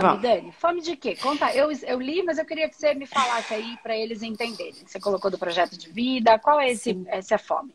fome, 0.00 0.08
Vamos. 0.08 0.22
Dani? 0.22 0.52
Fome 0.52 0.80
de 0.80 0.96
quê? 0.96 1.16
Conta. 1.16 1.52
Eu, 1.54 1.70
eu 1.70 2.00
li, 2.00 2.22
mas 2.22 2.38
eu 2.38 2.44
queria 2.44 2.68
que 2.68 2.76
você 2.76 2.94
me 2.94 3.06
falasse 3.06 3.54
aí 3.54 3.76
para 3.82 3.96
eles 3.96 4.22
entenderem. 4.22 4.74
Você 4.86 5.00
colocou 5.00 5.30
do 5.30 5.38
projeto 5.38 5.76
de 5.76 5.90
vida. 5.90 6.38
Qual 6.38 6.60
é 6.60 6.70
esse, 6.70 7.02
essa 7.08 7.38
fome? 7.38 7.74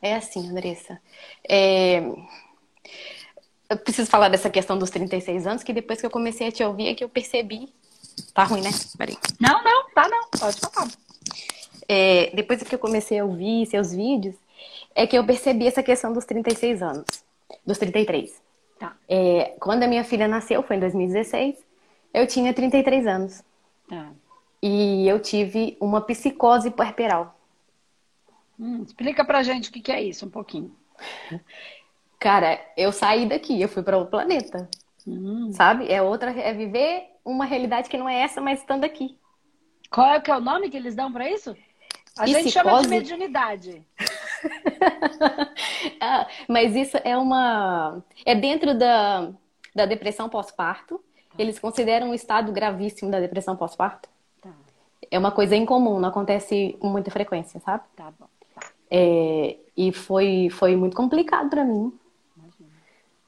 É 0.00 0.14
assim, 0.14 0.48
Andressa. 0.48 1.00
É... 1.48 2.02
Eu 3.68 3.76
preciso 3.76 4.10
falar 4.10 4.28
dessa 4.28 4.48
questão 4.48 4.78
dos 4.78 4.90
36 4.90 5.46
anos, 5.46 5.62
que 5.62 5.72
depois 5.72 6.00
que 6.00 6.06
eu 6.06 6.10
comecei 6.10 6.48
a 6.48 6.52
te 6.52 6.64
ouvir 6.64 6.88
é 6.88 6.94
que 6.94 7.04
eu 7.04 7.08
percebi. 7.08 7.72
Tá 8.32 8.44
ruim, 8.44 8.62
né? 8.62 8.70
Peraí. 8.96 9.16
Não, 9.38 9.62
não, 9.62 9.90
tá 9.90 10.08
não. 10.08 10.28
Pode 10.30 10.58
falar. 10.58 10.88
É, 11.86 12.30
depois 12.34 12.62
que 12.62 12.74
eu 12.74 12.78
comecei 12.78 13.18
a 13.18 13.24
ouvir 13.24 13.66
seus 13.66 13.92
vídeos, 13.92 14.34
é 14.94 15.06
que 15.06 15.16
eu 15.16 15.24
percebi 15.24 15.66
essa 15.66 15.82
questão 15.82 16.12
dos 16.12 16.24
36 16.24 16.82
anos. 16.82 17.06
Dos 17.66 17.78
33. 17.78 18.47
Tá. 18.78 18.96
É, 19.08 19.56
quando 19.58 19.82
a 19.82 19.86
minha 19.88 20.04
filha 20.04 20.28
nasceu, 20.28 20.62
foi 20.62 20.76
em 20.76 20.80
2016, 20.80 21.56
eu 22.14 22.26
tinha 22.26 22.54
33 22.54 23.06
anos. 23.06 23.42
Tá. 23.88 24.10
E 24.62 25.06
eu 25.06 25.20
tive 25.20 25.76
uma 25.80 26.00
psicose 26.00 26.70
puerperal. 26.70 27.38
Hum, 28.58 28.82
explica 28.82 29.24
pra 29.24 29.42
gente 29.42 29.70
o 29.70 29.72
que, 29.72 29.80
que 29.80 29.92
é 29.92 30.02
isso, 30.02 30.26
um 30.26 30.30
pouquinho. 30.30 30.74
Cara, 32.18 32.60
eu 32.76 32.90
saí 32.90 33.26
daqui, 33.26 33.60
eu 33.60 33.68
fui 33.68 33.82
para 33.82 33.96
outro 33.96 34.10
planeta. 34.10 34.68
Hum. 35.06 35.52
Sabe? 35.52 35.90
É 35.90 36.02
outra, 36.02 36.30
é 36.32 36.52
viver 36.52 37.04
uma 37.24 37.44
realidade 37.44 37.88
que 37.88 37.96
não 37.96 38.08
é 38.08 38.20
essa, 38.20 38.40
mas 38.40 38.60
estando 38.60 38.84
aqui. 38.84 39.16
Qual 39.90 40.06
é, 40.06 40.20
que 40.20 40.30
é 40.30 40.36
o 40.36 40.40
nome 40.40 40.68
que 40.68 40.76
eles 40.76 40.94
dão 40.94 41.12
para 41.12 41.30
isso? 41.30 41.50
A 42.16 42.24
Psicose... 42.24 42.32
gente 42.32 42.50
chama 42.50 42.82
de 42.82 42.88
mediunidade. 42.88 43.86
ah, 46.00 46.26
mas 46.48 46.74
isso 46.74 46.96
é 47.04 47.16
uma. 47.16 48.02
É 48.24 48.34
dentro 48.34 48.76
da, 48.76 49.30
da 49.74 49.86
depressão 49.86 50.28
pós-parto. 50.28 50.98
Tá. 51.30 51.36
Eles 51.38 51.58
consideram 51.58 52.10
um 52.10 52.14
estado 52.14 52.52
gravíssimo 52.52 53.10
da 53.10 53.20
depressão 53.20 53.56
pós-parto. 53.56 54.08
Tá. 54.40 54.50
É 55.10 55.18
uma 55.18 55.30
coisa 55.30 55.56
incomum, 55.56 56.00
não 56.00 56.08
acontece 56.08 56.76
com 56.80 56.88
muita 56.88 57.10
frequência, 57.10 57.60
sabe? 57.60 57.84
Tá 57.96 58.12
bom. 58.18 58.26
Tá. 58.54 58.66
É, 58.90 59.56
e 59.76 59.92
foi, 59.92 60.48
foi 60.50 60.76
muito 60.76 60.96
complicado 60.96 61.48
para 61.48 61.64
mim. 61.64 61.92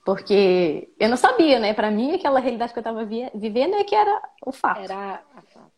Porque 0.05 0.89
eu 0.99 1.09
não 1.09 1.17
sabia, 1.17 1.59
né? 1.61 1.75
Para 1.75 1.91
mim, 1.91 2.13
aquela 2.13 2.41
realidade 2.41 2.73
que 2.73 2.79
eu 2.79 2.81
estava 2.81 3.05
vivendo 3.05 3.75
é 3.75 3.85
que 3.85 3.95
era 3.95 4.23
o 4.45 4.51
fato. 4.51 4.81
Era 4.81 5.23
a 5.37 5.43
fato. 5.43 5.71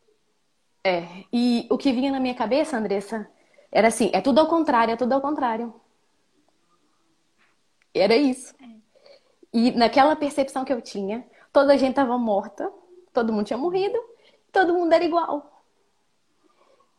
É. 0.85 1.07
E 1.33 1.67
o 1.71 1.77
que 1.77 1.93
vinha 1.93 2.11
na 2.11 2.21
minha 2.21 2.35
cabeça, 2.35 2.77
Andressa, 2.77 3.29
era 3.73 3.89
assim: 3.89 4.11
é 4.13 4.21
tudo 4.21 4.39
ao 4.39 4.47
contrário, 4.47 4.93
é 4.93 4.97
tudo 4.97 5.15
ao 5.15 5.21
contrário. 5.21 5.75
Era 7.95 8.15
isso. 8.15 8.55
É. 8.63 8.67
E 9.53 9.71
naquela 9.73 10.15
percepção 10.15 10.65
que 10.65 10.73
eu 10.73 10.81
tinha, 10.81 11.27
toda 11.53 11.73
a 11.73 11.77
gente 11.77 11.91
estava 11.91 12.17
morta, 12.19 12.71
todo 13.13 13.33
mundo 13.33 13.47
tinha 13.47 13.59
morrido, 13.59 13.99
todo 14.53 14.75
mundo 14.75 14.93
era 14.93 15.05
igual. 15.05 15.65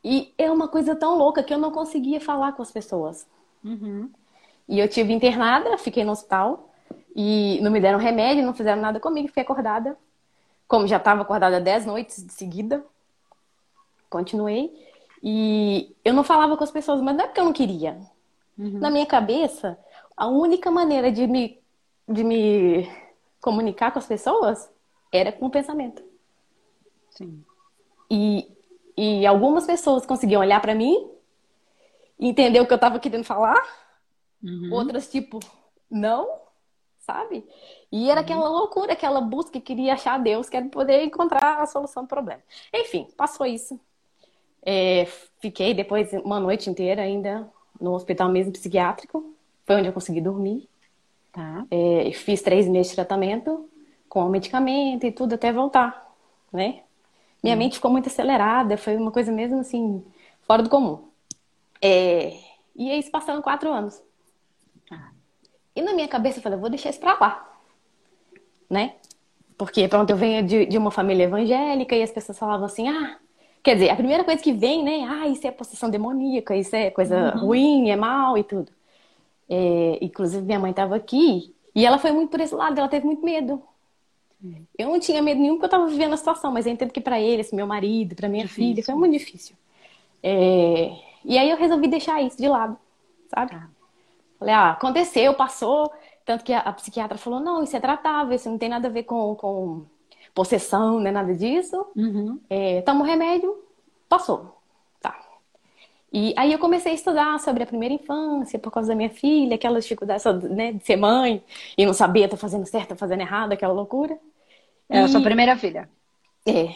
E 0.04 0.34
é 0.38 0.52
uma 0.52 0.68
coisa 0.68 0.96
tão 0.96 1.18
louca 1.18 1.42
que 1.42 1.54
eu 1.54 1.58
não 1.58 1.72
conseguia 1.72 2.20
falar 2.20 2.52
com 2.52 2.62
as 2.62 2.72
pessoas. 2.72 3.26
Uhum. 3.64 4.12
E 4.68 4.80
eu 4.80 4.88
tive 4.88 5.14
internada, 5.14 5.78
fiquei 5.78 6.04
no 6.04 6.12
hospital. 6.12 6.70
E 7.16 7.60
não 7.62 7.72
me 7.72 7.80
deram 7.80 8.00
remédio, 8.00 8.44
não 8.44 8.54
fizeram 8.54 8.82
nada 8.82 9.00
comigo, 9.00 9.28
fiquei 9.28 9.44
acordada. 9.44 9.98
Como 10.68 10.88
já 10.88 10.98
estava 10.98 11.22
acordada 11.22 11.62
10 11.62 11.86
noites 11.86 12.26
de 12.26 12.34
seguida, 12.34 12.84
continuei. 14.10 14.93
E 15.24 15.96
eu 16.04 16.14
não 16.14 16.24
falava 16.24 16.58
com 16.58 16.64
as 16.64 16.72
pessoas, 16.72 17.02
mas 17.02 17.16
não 17.16 17.24
é 17.24 17.28
porque 17.28 17.40
eu 17.40 17.46
não 17.46 17.54
queria. 17.54 17.98
Uhum. 18.58 18.80
Na 18.80 18.90
minha 18.90 19.06
cabeça, 19.06 19.80
a 20.18 20.28
única 20.28 20.70
maneira 20.70 21.12
de 21.12 21.26
me, 21.26 21.62
de 22.08 22.24
me 22.24 22.92
comunicar 23.40 23.92
com 23.92 24.00
as 24.00 24.06
pessoas 24.06 24.70
era 25.12 25.32
com 25.32 25.46
o 25.46 25.50
pensamento. 25.50 26.04
Sim. 27.12 27.44
E, 28.12 28.52
e 28.98 29.26
algumas 29.26 29.66
pessoas 29.66 30.06
conseguiam 30.06 30.42
olhar 30.42 30.60
para 30.60 30.76
mim, 30.76 31.10
entender 32.20 32.60
o 32.60 32.68
que 32.68 32.74
eu 32.74 32.76
estava 32.76 33.00
querendo 33.00 33.24
falar, 33.24 33.62
uhum. 34.44 34.74
outras, 34.74 35.10
tipo, 35.10 35.40
não 35.90 36.44
sabe? 37.04 37.46
E 37.92 38.10
era 38.10 38.20
uhum. 38.20 38.26
aquela 38.26 38.50
loucura, 38.50 38.94
aquela 38.94 39.22
busca 39.22 39.52
que 39.52 39.62
queria 39.62 39.94
achar 39.94 40.18
Deus, 40.18 40.50
que 40.50 40.58
era 40.58 40.68
poder 40.68 41.04
encontrar 41.04 41.62
a 41.62 41.66
solução 41.66 42.04
do 42.04 42.10
problema. 42.10 42.42
Enfim, 42.74 43.08
passou 43.18 43.46
isso. 43.46 43.80
É, 44.66 45.06
fiquei 45.40 45.74
depois 45.74 46.12
uma 46.14 46.40
noite 46.40 46.70
inteira 46.70 47.02
ainda 47.02 47.50
no 47.80 47.94
hospital 47.94 48.30
mesmo 48.30 48.52
psiquiátrico. 48.52 49.34
Foi 49.66 49.76
onde 49.76 49.88
eu 49.88 49.94
consegui 49.94 50.22
dormir. 50.22 50.68
Tá. 51.32 51.66
É, 51.70 52.12
fiz 52.14 52.42
três 52.42 52.68
meses 52.68 52.90
de 52.90 52.96
tratamento 52.96 53.70
com 54.08 54.30
medicamento 54.30 55.06
e 55.06 55.12
tudo 55.12 55.34
até 55.34 55.52
voltar, 55.52 56.08
né? 56.52 56.82
Minha 57.42 57.56
hum. 57.56 57.60
mente 57.60 57.76
ficou 57.76 57.90
muito 57.90 58.08
acelerada, 58.08 58.78
foi 58.78 58.96
uma 58.96 59.12
coisa 59.12 59.32
mesmo 59.32 59.60
assim, 59.60 60.04
fora 60.44 60.62
do 60.62 60.70
comum. 60.70 61.08
É, 61.82 62.38
e 62.76 62.92
aí, 62.92 63.04
passando 63.10 63.42
quatro 63.42 63.72
anos. 63.72 64.02
E 65.76 65.82
na 65.82 65.94
minha 65.94 66.08
cabeça 66.08 66.38
eu 66.38 66.44
falei, 66.44 66.60
vou 66.60 66.70
deixar 66.70 66.92
isso 66.92 67.00
pra 67.00 67.18
lá. 67.20 67.58
Né? 68.70 68.96
Porque, 69.58 69.88
pronto, 69.88 70.10
eu 70.10 70.18
venho 70.18 70.46
de, 70.46 70.66
de 70.66 70.78
uma 70.78 70.92
família 70.92 71.24
evangélica 71.24 71.96
e 71.96 72.04
as 72.04 72.12
pessoas 72.12 72.38
falavam 72.38 72.66
assim, 72.66 72.88
ah, 72.88 73.18
quer 73.64 73.76
dizer, 73.76 73.90
a 73.90 73.96
primeira 73.96 74.24
coisa 74.24 74.44
que 74.44 74.52
vem, 74.52 74.84
né? 74.84 75.06
Ah, 75.08 75.28
isso 75.28 75.48
é 75.48 75.52
possessão 75.52 75.90
demoníaca, 75.90 76.56
isso 76.56 76.76
é 76.76 76.92
coisa 76.92 77.34
uhum. 77.36 77.46
ruim, 77.48 77.90
é 77.90 77.96
mal 77.96 78.38
e 78.38 78.44
tudo. 78.44 78.72
É, 79.50 79.98
inclusive, 80.02 80.44
minha 80.44 80.60
mãe 80.60 80.72
estava 80.72 80.96
aqui 80.96 81.56
e 81.74 81.86
ela 81.86 81.98
foi 81.98 82.12
muito 82.12 82.30
por 82.30 82.42
esse 82.42 82.54
lado, 82.54 82.78
ela 82.78 82.90
teve 82.90 83.06
muito 83.06 83.24
medo. 83.24 83.62
Eu 84.78 84.90
não 84.90 85.00
tinha 85.00 85.22
medo 85.22 85.40
nenhum 85.40 85.54
porque 85.54 85.66
eu 85.66 85.68
estava 85.68 85.88
vivendo 85.88 86.14
a 86.14 86.18
situação, 86.18 86.52
mas 86.52 86.66
eu 86.66 86.74
entendo 86.74 86.92
que 86.92 87.00
para 87.00 87.20
ele, 87.20 87.42
esse 87.42 87.56
meu 87.56 87.66
marido, 87.66 88.14
para 88.14 88.28
minha 88.28 88.44
difícil. 88.44 88.72
filha, 88.72 88.84
foi 88.84 88.96
muito 88.96 89.14
difícil. 89.14 89.56
É... 90.22 90.92
E 91.24 91.38
aí 91.38 91.50
eu 91.50 91.56
resolvi 91.56 91.88
deixar 91.88 92.22
isso 92.22 92.38
de 92.38 92.50
lado, 92.50 92.78
sabe? 93.30 93.52
Tá. 93.52 93.70
Falei, 94.38 94.54
ah, 94.54 94.72
aconteceu, 94.72 95.34
passou. 95.34 95.90
Tanto 96.26 96.44
que 96.44 96.52
a, 96.52 96.60
a, 96.60 96.74
psiquiatra 96.74 97.18
falou, 97.18 97.40
não, 97.40 97.64
isso 97.64 97.76
é 97.76 97.80
tratável, 97.80 98.36
isso 98.36 98.50
não 98.50 98.58
tem 98.58 98.68
nada 98.68 98.90
a 98.90 98.92
ver 98.92 99.04
com, 99.04 99.36
com 99.36 99.86
possessão, 100.34 101.00
não 101.00 101.08
é 101.08 101.12
nada 101.12 101.34
disso. 101.34 101.86
Uhum. 101.96 102.40
É, 102.50 102.82
toma 102.82 103.02
o 103.02 103.08
remédio, 103.08 103.56
passou. 104.10 104.58
Tá. 105.02 105.16
E 106.12 106.34
aí 106.38 106.52
eu 106.52 106.60
comecei 106.60 106.92
a 106.92 106.96
estudar 106.96 107.40
sobre 107.40 107.64
a 107.64 107.68
primeira 107.68 107.94
infância, 107.94 108.60
por 108.60 108.72
causa 108.72 108.90
da 108.90 108.96
minha 108.96 109.10
filha, 109.10 109.56
aquelas 109.56 109.84
dificuldades 109.84 110.24
né, 110.50 110.74
de 110.74 110.84
ser 110.84 110.96
mãe 110.96 111.44
e 111.78 111.86
não 111.86 111.94
saber, 111.94 112.28
tô 112.28 112.38
fazendo 112.38 112.66
certo, 112.66 112.90
tô 112.90 112.96
fazendo 112.96 113.22
errado, 113.22 113.54
aquela 113.54 113.74
loucura. 113.74 114.18
É 114.90 115.00
a 115.00 115.08
sua 115.08 115.22
primeira 115.22 115.56
filha? 115.56 115.90
É, 116.46 116.70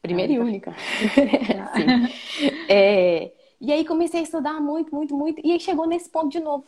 primeira 0.00 0.32
ah, 0.32 0.36
e 0.36 0.38
única. 0.38 0.74
é, 2.68 3.32
e 3.60 3.72
aí 3.72 3.84
comecei 3.84 4.20
a 4.20 4.22
estudar 4.22 4.60
muito, 4.60 4.94
muito, 4.94 5.14
muito, 5.14 5.40
e 5.44 5.52
aí 5.52 5.60
chegou 5.60 5.86
nesse 5.86 6.08
ponto 6.08 6.28
de 6.28 6.40
novo. 6.40 6.64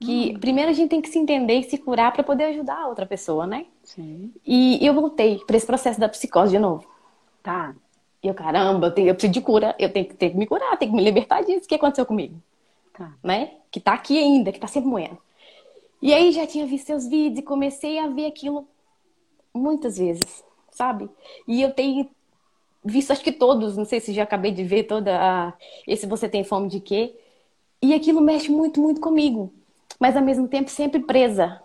Que 0.00 0.32
hum. 0.34 0.40
primeiro 0.40 0.70
a 0.70 0.74
gente 0.74 0.90
tem 0.90 1.00
que 1.00 1.08
se 1.08 1.18
entender 1.18 1.60
e 1.60 1.62
se 1.64 1.78
curar 1.78 2.12
para 2.12 2.22
poder 2.22 2.44
ajudar 2.44 2.78
a 2.78 2.88
outra 2.88 3.06
pessoa, 3.06 3.46
né? 3.46 3.66
Sim. 3.82 4.32
E 4.44 4.84
eu 4.84 4.94
voltei 4.94 5.38
para 5.46 5.56
esse 5.56 5.66
processo 5.66 6.00
da 6.00 6.08
psicose 6.08 6.52
de 6.52 6.58
novo. 6.58 6.86
Tá. 7.42 7.74
E 8.22 8.26
eu, 8.26 8.34
caramba, 8.34 8.86
eu, 8.86 8.90
tenho, 8.92 9.08
eu 9.08 9.14
preciso 9.14 9.32
de 9.32 9.40
cura, 9.40 9.74
eu 9.78 9.92
tenho, 9.92 10.06
tenho 10.14 10.32
que 10.32 10.38
me 10.38 10.46
curar, 10.46 10.76
tenho 10.78 10.90
que 10.90 10.96
me 10.96 11.04
libertar 11.04 11.42
disso. 11.42 11.66
O 11.66 11.68
que 11.68 11.74
aconteceu 11.74 12.06
comigo? 12.06 12.34
Tá. 12.92 13.12
Né? 13.22 13.52
Que 13.70 13.80
tá 13.80 13.92
aqui 13.92 14.18
ainda, 14.18 14.50
que 14.50 14.58
tá 14.58 14.66
sempre 14.66 14.88
moendo. 14.88 15.18
E 16.00 16.12
aí 16.12 16.32
já 16.32 16.46
tinha 16.46 16.66
visto 16.66 16.86
seus 16.86 17.06
vídeos 17.06 17.38
e 17.38 17.42
comecei 17.42 17.98
a 17.98 18.08
ver 18.08 18.26
aquilo 18.26 18.66
muitas 19.54 19.98
vezes, 19.98 20.44
sabe? 20.70 21.08
E 21.46 21.62
eu 21.62 21.72
tenho 21.72 22.08
visto, 22.84 23.10
acho 23.10 23.22
que 23.22 23.32
todos, 23.32 23.76
não 23.76 23.84
sei 23.84 24.00
se 24.00 24.12
já 24.12 24.22
acabei 24.22 24.52
de 24.52 24.64
ver 24.64 24.84
toda 24.84 25.18
a... 25.18 25.52
Esse 25.86 26.06
Você 26.06 26.28
Tem 26.28 26.44
Fome 26.44 26.68
de 26.68 26.80
Quê? 26.80 27.14
E 27.80 27.94
aquilo 27.94 28.20
mexe 28.20 28.50
muito, 28.50 28.80
muito 28.80 29.00
comigo 29.00 29.52
mas 29.98 30.16
ao 30.16 30.22
mesmo 30.22 30.48
tempo 30.48 30.70
sempre 30.70 31.00
presa 31.00 31.60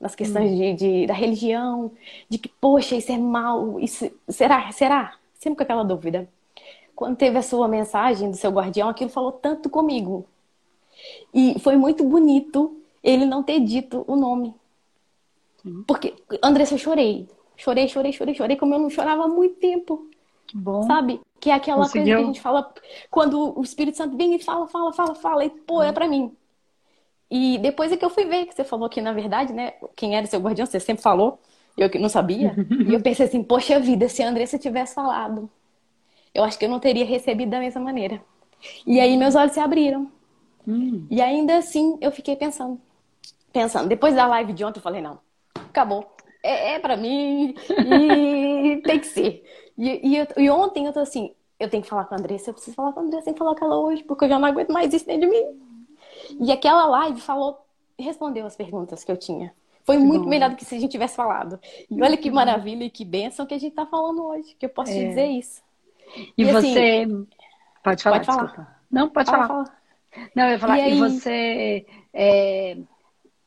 nas 0.00 0.14
questões 0.14 0.50
hum. 0.50 0.56
de, 0.56 0.74
de, 0.74 1.06
da 1.06 1.14
religião, 1.14 1.92
de 2.28 2.36
que, 2.38 2.48
poxa, 2.48 2.96
isso 2.96 3.12
é 3.12 3.18
mal, 3.18 3.78
isso 3.78 4.10
será? 4.28 4.70
Será? 4.72 5.14
Sempre 5.34 5.58
com 5.58 5.62
aquela 5.62 5.84
dúvida. 5.84 6.28
Quando 6.94 7.16
teve 7.16 7.38
a 7.38 7.42
sua 7.42 7.68
mensagem 7.68 8.30
do 8.30 8.36
seu 8.36 8.50
guardião, 8.50 8.88
aquilo 8.88 9.10
falou 9.10 9.32
tanto 9.32 9.70
comigo. 9.70 10.26
E 11.32 11.58
foi 11.60 11.76
muito 11.76 12.04
bonito 12.04 12.76
ele 13.02 13.24
não 13.24 13.42
ter 13.42 13.60
dito 13.60 14.04
o 14.06 14.16
nome. 14.16 14.54
Porque, 15.86 16.14
Andressa, 16.42 16.74
eu 16.74 16.78
chorei. 16.78 17.28
Chorei, 17.56 17.88
chorei, 17.88 18.12
chorei, 18.12 18.34
chorei, 18.34 18.56
como 18.56 18.74
eu 18.74 18.78
não 18.78 18.90
chorava 18.90 19.24
há 19.24 19.28
muito 19.28 19.56
tempo. 19.56 20.08
Bom. 20.52 20.82
Sabe? 20.82 21.20
Que 21.40 21.50
é 21.50 21.54
aquela 21.54 21.82
Conseguiu. 21.82 22.02
coisa 22.02 22.18
que 22.18 22.22
a 22.22 22.26
gente 22.26 22.40
fala 22.40 22.74
quando 23.10 23.58
o 23.58 23.62
Espírito 23.62 23.96
Santo 23.96 24.16
vem 24.16 24.34
e 24.34 24.38
fala, 24.38 24.66
fala, 24.68 24.92
fala, 24.92 25.14
fala, 25.14 25.44
e 25.44 25.50
pô, 25.50 25.82
é 25.82 25.90
hum. 25.90 25.94
pra 25.94 26.08
mim. 26.08 26.36
E 27.34 27.56
depois 27.56 27.90
é 27.90 27.96
que 27.96 28.04
eu 28.04 28.10
fui 28.10 28.26
ver 28.26 28.44
que 28.44 28.54
você 28.54 28.62
falou 28.62 28.90
que, 28.90 29.00
na 29.00 29.14
verdade, 29.14 29.54
né, 29.54 29.72
quem 29.96 30.14
era 30.14 30.26
seu 30.26 30.38
guardião, 30.38 30.66
você 30.66 30.78
sempre 30.78 31.02
falou, 31.02 31.40
eu 31.78 31.88
que 31.88 31.98
não 31.98 32.10
sabia. 32.10 32.54
e 32.86 32.92
eu 32.92 33.00
pensei 33.00 33.24
assim, 33.24 33.42
poxa 33.42 33.80
vida, 33.80 34.06
se 34.06 34.22
a 34.22 34.28
Andressa 34.28 34.58
tivesse 34.58 34.94
falado, 34.94 35.48
eu 36.34 36.44
acho 36.44 36.58
que 36.58 36.66
eu 36.66 36.68
não 36.68 36.78
teria 36.78 37.06
recebido 37.06 37.48
da 37.48 37.58
mesma 37.58 37.80
maneira. 37.80 38.20
E 38.86 39.00
aí 39.00 39.16
meus 39.16 39.34
olhos 39.34 39.52
se 39.52 39.60
abriram. 39.60 40.12
Hum. 40.68 41.06
E 41.10 41.22
ainda 41.22 41.56
assim 41.56 41.96
eu 42.02 42.12
fiquei 42.12 42.36
pensando. 42.36 42.78
Pensando. 43.50 43.88
Depois 43.88 44.14
da 44.14 44.26
live 44.26 44.52
de 44.52 44.62
ontem 44.62 44.78
eu 44.78 44.82
falei, 44.82 45.00
não, 45.00 45.18
acabou. 45.54 46.14
é, 46.42 46.74
é 46.74 46.78
para 46.80 46.98
mim 46.98 47.54
e 47.70 48.76
tem 48.84 49.00
que 49.00 49.06
ser. 49.06 49.42
E, 49.78 50.18
e, 50.18 50.28
e, 50.36 50.50
ontem 50.50 50.84
eu 50.84 50.92
tô 50.92 51.00
assim, 51.00 51.34
eu 51.58 51.70
tenho 51.70 51.82
que 51.82 51.88
falar 51.88 52.04
com 52.04 52.14
a 52.14 52.18
Andressa, 52.18 52.50
eu 52.50 52.54
preciso 52.54 52.76
falar 52.76 52.92
com 52.92 53.00
a 53.00 53.02
Andressa, 53.04 53.24
tenho 53.24 53.36
que 53.36 53.38
falar 53.38 53.54
com 53.54 53.64
ela 53.64 53.78
hoje, 53.78 54.04
porque 54.04 54.26
eu 54.26 54.28
já 54.28 54.38
não 54.38 54.46
aguento 54.46 54.70
mais 54.70 54.92
isso 54.92 55.06
dentro 55.06 55.22
de 55.22 55.28
mim. 55.28 55.71
E 56.40 56.52
aquela 56.52 56.86
live 56.86 57.20
falou, 57.20 57.64
respondeu 57.98 58.46
as 58.46 58.56
perguntas 58.56 59.04
que 59.04 59.10
eu 59.10 59.16
tinha. 59.16 59.54
Foi 59.84 59.96
que 59.96 60.02
muito 60.02 60.24
bom. 60.24 60.30
melhor 60.30 60.50
do 60.50 60.56
que 60.56 60.64
se 60.64 60.74
a 60.74 60.78
gente 60.78 60.90
tivesse 60.90 61.16
falado. 61.16 61.58
E 61.90 62.02
olha 62.02 62.16
que 62.16 62.30
maravilha 62.30 62.84
e 62.84 62.90
que 62.90 63.04
bênção 63.04 63.46
que 63.46 63.54
a 63.54 63.58
gente 63.58 63.74
tá 63.74 63.84
falando 63.86 64.24
hoje, 64.24 64.54
que 64.58 64.66
eu 64.66 64.70
posso 64.70 64.92
é. 64.92 64.94
te 64.94 65.08
dizer 65.08 65.26
isso. 65.26 65.62
E, 66.16 66.44
e 66.44 66.50
assim, 66.50 66.72
você. 66.72 67.06
Pode 67.82 68.02
falar, 68.02 68.16
pode 68.16 68.26
falar. 68.26 68.44
Desculpa. 68.44 68.76
Não, 68.90 69.08
pode 69.08 69.30
falar. 69.30 69.48
falar. 69.48 69.82
Não, 70.34 70.44
eu 70.44 70.50
ia 70.50 70.58
falar. 70.58 70.78
E, 70.78 70.82
aí... 70.82 70.92
e 70.92 70.98
você. 70.98 71.86
É... 72.12 72.76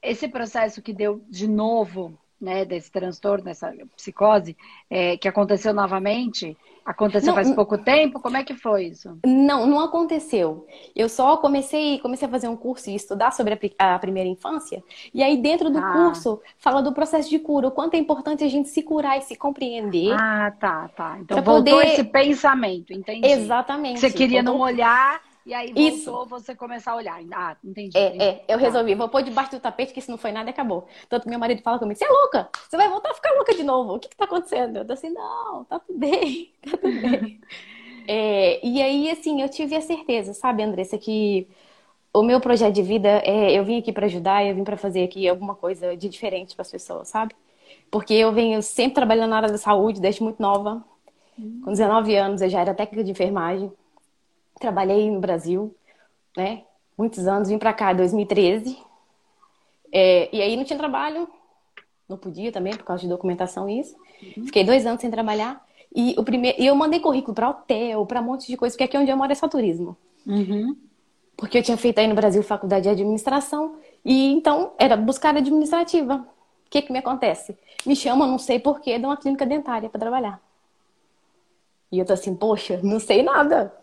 Esse 0.02 0.28
processo 0.28 0.82
que 0.82 0.94
deu 0.94 1.24
de 1.30 1.48
novo 1.48 2.18
né, 2.40 2.66
desse 2.66 2.92
transtorno, 2.92 3.46
dessa 3.46 3.72
psicose, 3.96 4.56
é, 4.90 5.18
que 5.18 5.28
aconteceu 5.28 5.74
novamente? 5.74 6.58
Aconteceu 6.86 7.30
não, 7.30 7.36
faz 7.36 7.52
pouco 7.52 7.80
tempo? 7.80 8.20
Como 8.20 8.38
é 8.38 8.44
que 8.44 8.54
foi 8.54 8.86
isso? 8.86 9.18
Não, 9.26 9.66
não 9.66 9.80
aconteceu. 9.80 10.68
Eu 10.96 11.10
só 11.10 11.36
comecei, 11.38 11.98
comecei 11.98 12.28
a 12.28 12.32
fazer 12.32 12.48
um 12.48 12.56
curso 12.56 12.92
e 12.92 12.96
estudar 12.96 13.32
sobre 13.32 13.60
a, 13.80 13.96
a 13.96 13.98
primeira 13.98 14.30
infância. 14.30 14.84
E 15.12 15.24
aí, 15.24 15.36
dentro 15.36 15.72
do 15.72 15.80
ah. 15.80 15.92
curso, 15.92 16.40
fala 16.60 16.84
do 16.84 16.94
processo 16.94 17.28
de 17.28 17.40
cura, 17.40 17.70
o 17.70 17.72
quanto 17.72 17.96
é 17.96 17.98
importante 17.98 18.44
a 18.44 18.48
gente 18.48 18.70
se 18.70 18.84
curar 18.84 19.18
e 19.18 19.22
se 19.22 19.36
compreender. 19.36 20.14
Ah, 20.14 20.54
tá, 20.60 20.88
tá. 20.90 21.18
Então 21.20 21.42
voltou 21.42 21.78
poder... 21.78 21.88
esse 21.88 22.04
pensamento, 22.04 22.94
entendi. 22.94 23.28
Exatamente. 23.28 24.00
Você 24.00 24.12
queria 24.12 24.44
não 24.44 24.60
olhar 24.60 25.22
e 25.46 25.54
aí 25.54 25.68
voltou 25.68 25.88
Isso. 25.88 26.26
você 26.26 26.56
começar 26.56 26.94
a 26.94 26.96
olhar. 26.96 27.22
Ah, 27.32 27.56
entendi. 27.64 27.96
É, 27.96 28.24
é 28.24 28.46
eu 28.48 28.58
resolvi. 28.58 28.96
Vou 28.96 29.08
pôr 29.08 29.22
debaixo 29.22 29.52
do 29.52 29.60
tapete, 29.60 29.94
que 29.94 30.00
isso 30.00 30.10
não 30.10 30.18
foi 30.18 30.32
nada 30.32 30.50
e 30.50 30.52
acabou. 30.52 30.88
Tanto 31.08 31.30
meu 31.30 31.38
marido 31.38 31.62
fala 31.62 31.78
comigo, 31.78 31.98
você 31.98 32.06
é 32.06 32.10
louca? 32.10 32.50
Você 32.68 32.76
vai 32.76 32.90
voltar 32.90 33.12
a 33.12 33.14
ficar 33.14 33.32
louca 33.36 33.54
de 33.54 33.64
novo. 33.64 33.94
O 33.94 34.00
que 34.00 34.10
que 34.10 34.18
tá 34.18 34.26
acontecendo? 34.26 34.78
Eu 34.78 34.86
tô 34.86 34.94
assim, 34.94 35.10
não, 35.10 35.64
tá 35.66 35.78
tudo 35.78 36.00
bem, 36.00 36.52
tá 36.66 36.78
tudo 36.78 37.00
bem. 37.00 37.40
é, 38.08 38.66
e 38.66 38.82
aí, 38.82 39.12
assim, 39.12 39.40
eu 39.40 39.48
tive 39.48 39.76
a 39.76 39.82
certeza, 39.82 40.34
sabe, 40.34 40.64
Andressa, 40.64 40.98
que 40.98 41.48
o 42.12 42.24
meu 42.24 42.40
projeto 42.42 42.74
de 42.74 42.82
vida 42.82 43.22
é, 43.24 43.52
eu 43.52 43.64
vim 43.64 43.78
aqui 43.78 43.94
para 43.94 44.08
ajudar, 44.08 44.44
eu 44.44 44.56
vim 44.56 44.64
para 44.64 44.78
fazer 44.78 45.04
aqui 45.04 45.28
alguma 45.28 45.54
coisa 45.54 45.96
de 45.96 46.10
diferente 46.10 46.56
para 46.56 46.64
as 46.64 46.72
pessoas, 46.72 47.10
sabe? 47.10 47.36
Porque 47.92 48.16
eu 48.16 48.32
venho 48.32 48.64
sempre 48.64 48.96
trabalhando 48.96 49.30
na 49.30 49.38
área 49.38 49.50
da 49.50 49.58
saúde 49.60 50.02
desde 50.02 50.24
muito 50.24 50.42
nova. 50.42 50.84
Com 51.64 51.72
19 51.72 52.16
anos 52.16 52.42
eu 52.42 52.50
já 52.50 52.62
era 52.62 52.74
técnica 52.74 53.04
de 53.04 53.12
enfermagem 53.12 53.72
trabalhei 54.60 55.10
no 55.10 55.20
Brasil, 55.20 55.76
né? 56.36 56.64
Muitos 56.98 57.28
anos, 57.28 57.50
vim 57.50 57.58
para 57.58 57.74
cá 57.74 57.92
em 57.92 57.98
2013. 57.98 58.78
É, 59.92 60.30
e 60.36 60.42
aí 60.42 60.56
não 60.56 60.64
tinha 60.64 60.78
trabalho, 60.78 61.28
não 62.08 62.18
podia 62.18 62.52
também, 62.52 62.76
por 62.76 62.84
causa 62.84 63.02
de 63.04 63.10
documentação 63.10 63.70
isso. 63.70 63.96
Uhum. 64.22 64.46
Fiquei 64.46 64.64
dois 64.64 64.86
anos 64.86 65.02
sem 65.02 65.12
trabalhar. 65.12 65.64
E, 65.96 66.16
o 66.18 66.24
primeiro, 66.24 66.62
eu 66.62 66.76
mandei 66.76 67.00
currículo 67.00 67.34
para 67.34 67.50
hotel, 67.50 68.06
para 68.06 68.22
um 68.22 68.26
monte 68.26 68.48
de 68.48 68.58
coisa, 68.58 68.74
porque 68.74 68.84
aqui 68.84 68.98
onde 68.98 69.10
eu 69.10 69.18
moro 69.18 69.32
é 69.32 69.36
só 69.36 69.48
turismo. 69.48 69.96
Uhum. 70.26 70.76
Porque 71.38 71.58
eu 71.58 71.64
tinha 71.64 71.78
feito 71.78 72.00
aí 72.00 72.08
no 72.08 72.16
Brasil 72.16 72.44
faculdade 72.44 72.84
de 72.84 72.90
administração. 72.90 73.78
E 74.04 74.32
então 74.34 74.74
era 74.78 74.96
buscar 74.96 75.36
administrativa. 75.36 76.16
O 76.16 76.70
que, 76.70 76.82
que 76.82 76.92
me 76.92 77.00
acontece? 77.00 77.58
Me 77.86 77.96
chamam, 77.96 78.28
não 78.28 78.38
sei 78.38 78.60
porquê, 78.60 78.98
de 78.98 79.06
uma 79.06 79.18
clínica 79.18 79.46
dentária 79.46 79.90
para 79.90 80.00
trabalhar. 80.00 80.42
E 81.92 82.00
eu 82.00 82.06
tô 82.06 82.14
assim, 82.14 82.36
poxa, 82.36 82.80
não 82.84 83.00
sei 83.00 83.24
nada. 83.24 83.74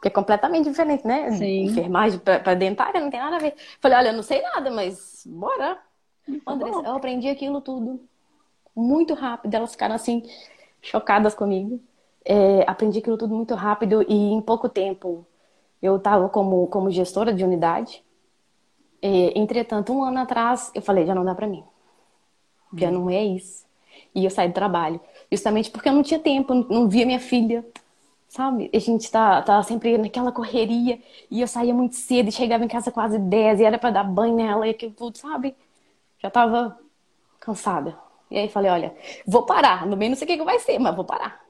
Porque 0.00 0.08
é 0.08 0.10
completamente 0.10 0.66
diferente, 0.66 1.06
né? 1.06 1.30
Sim. 1.32 1.64
Enfermagem 1.64 2.18
para 2.18 2.54
dentária 2.54 2.98
não 3.02 3.10
tem 3.10 3.20
nada 3.20 3.36
a 3.36 3.38
ver. 3.38 3.54
Falei, 3.80 3.98
olha, 3.98 4.08
eu 4.08 4.14
não 4.14 4.22
sei 4.22 4.40
nada, 4.40 4.70
mas 4.70 5.26
bora. 5.26 5.78
Tá 6.26 6.52
Andressa, 6.52 6.78
eu 6.78 6.96
aprendi 6.96 7.28
aquilo 7.28 7.60
tudo 7.60 8.00
muito 8.74 9.12
rápido. 9.12 9.54
Elas 9.54 9.72
ficaram 9.72 9.94
assim, 9.94 10.22
chocadas 10.80 11.34
comigo. 11.34 11.78
É, 12.24 12.64
aprendi 12.66 12.98
aquilo 12.98 13.18
tudo 13.18 13.34
muito 13.34 13.54
rápido 13.54 14.02
e 14.08 14.32
em 14.32 14.40
pouco 14.40 14.70
tempo 14.70 15.26
eu 15.82 15.96
estava 15.96 16.30
como, 16.30 16.66
como 16.68 16.90
gestora 16.90 17.30
de 17.34 17.44
unidade. 17.44 18.02
É, 19.02 19.38
entretanto, 19.38 19.92
um 19.92 20.02
ano 20.02 20.20
atrás, 20.20 20.72
eu 20.74 20.80
falei, 20.80 21.04
já 21.04 21.14
não 21.14 21.26
dá 21.26 21.34
para 21.34 21.46
mim. 21.46 21.62
Já 22.74 22.88
hum. 22.88 22.92
não 22.92 23.10
é 23.10 23.22
isso. 23.22 23.66
E 24.14 24.24
eu 24.24 24.30
saí 24.30 24.48
do 24.48 24.54
trabalho. 24.54 24.98
Justamente 25.30 25.70
porque 25.70 25.90
eu 25.90 25.92
não 25.92 26.02
tinha 26.02 26.18
tempo, 26.18 26.54
não 26.54 26.88
via 26.88 27.04
minha 27.04 27.20
filha 27.20 27.62
sabe? 28.30 28.70
A 28.72 28.78
gente 28.78 29.10
tá, 29.10 29.42
tá 29.42 29.62
sempre 29.64 29.98
naquela 29.98 30.30
correria 30.30 31.00
e 31.30 31.40
eu 31.40 31.48
saía 31.48 31.74
muito 31.74 31.96
cedo 31.96 32.28
e 32.28 32.32
chegava 32.32 32.64
em 32.64 32.68
casa 32.68 32.90
quase 32.92 33.18
10 33.18 33.60
e 33.60 33.64
era 33.64 33.76
para 33.76 33.90
dar 33.90 34.04
banho 34.04 34.36
nela 34.36 34.66
e 34.66 34.70
aquilo 34.70 34.92
tudo, 34.92 35.18
sabe? 35.18 35.54
Já 36.20 36.30
tava 36.30 36.78
cansada. 37.40 37.98
E 38.30 38.38
aí 38.38 38.48
falei, 38.48 38.70
olha, 38.70 38.94
vou 39.26 39.44
parar. 39.44 39.84
No 39.84 39.96
meio 39.96 40.10
não 40.10 40.16
sei 40.16 40.26
o 40.26 40.28
que, 40.28 40.38
que 40.38 40.44
vai 40.44 40.60
ser, 40.60 40.78
mas 40.78 40.94
vou 40.94 41.04
parar. 41.04 41.44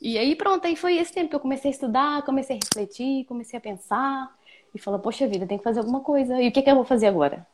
E 0.00 0.16
aí 0.16 0.36
pronto, 0.36 0.64
aí 0.66 0.76
foi 0.76 0.96
esse 0.96 1.12
tempo 1.12 1.30
que 1.30 1.36
eu 1.36 1.40
comecei 1.40 1.70
a 1.70 1.74
estudar, 1.74 2.22
comecei 2.22 2.56
a 2.56 2.60
refletir, 2.62 3.24
comecei 3.24 3.58
a 3.58 3.60
pensar 3.60 4.32
e 4.72 4.78
falei, 4.78 5.00
poxa 5.00 5.26
vida, 5.26 5.48
tem 5.48 5.58
que 5.58 5.64
fazer 5.64 5.80
alguma 5.80 6.00
coisa. 6.00 6.40
E 6.40 6.48
o 6.48 6.52
que, 6.52 6.62
que 6.62 6.70
eu 6.70 6.76
vou 6.76 6.84
fazer 6.84 7.08
agora? 7.08 7.44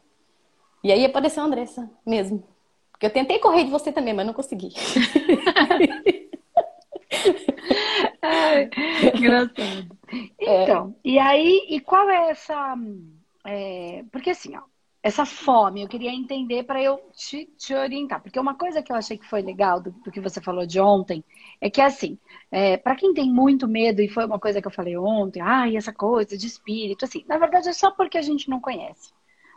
E 0.83 0.93
aí 0.93 1.03
apareceu 1.03 1.43
a 1.43 1.47
Andressa 1.47 1.91
mesmo. 2.05 2.45
Porque 2.93 3.07
eu 3.07 3.11
tentei 3.11 3.39
correr 3.39 3.65
de 3.65 3.71
você 3.71 3.91
também, 3.91 4.13
mas 4.13 4.27
não 4.27 4.35
consegui. 4.35 4.75
Ai, 8.25 8.71
engraçado. 9.15 9.99
Então, 10.41 10.97
é. 11.05 11.09
e 11.09 11.19
aí, 11.19 11.67
e 11.69 11.81
qual 11.81 12.09
é 12.09 12.31
essa. 12.31 12.75
É, 13.47 14.03
porque 14.11 14.31
assim, 14.31 14.57
ó, 14.57 14.63
essa 15.03 15.27
fome, 15.27 15.83
eu 15.83 15.89
queria 15.89 16.11
entender 16.11 16.65
para 16.65 16.83
eu 16.83 16.99
te, 17.13 17.45
te, 17.59 17.75
orientar. 17.75 18.23
Porque 18.23 18.41
uma 18.41 18.55
coisa 18.55 18.83
que 18.83 18.91
eu 18.91 18.97
achei 18.97 19.19
que 19.19 19.29
foi 19.29 19.43
legal 19.43 19.79
do, 19.79 19.91
do 19.91 20.11
que 20.11 20.19
você 20.19 20.41
falou 20.41 20.65
de 20.65 20.81
ontem 20.81 21.23
é 21.61 21.69
que, 21.69 21.83
assim, 21.83 22.19
é, 22.51 22.79
para 22.79 22.97
quem 22.97 23.13
tem 23.13 23.31
muito 23.31 23.69
medo, 23.69 24.01
e 24.01 24.09
foi 24.09 24.25
uma 24.25 24.39
coisa 24.39 24.63
que 24.63 24.67
eu 24.67 24.73
falei 24.73 24.97
ontem, 24.97 25.43
ai, 25.43 25.77
essa 25.77 25.93
coisa 25.93 26.39
de 26.39 26.47
espírito, 26.47 27.05
assim, 27.05 27.23
na 27.29 27.37
verdade 27.37 27.69
é 27.69 27.73
só 27.75 27.91
porque 27.91 28.17
a 28.17 28.23
gente 28.23 28.49
não 28.49 28.61
conhece. 28.61 29.13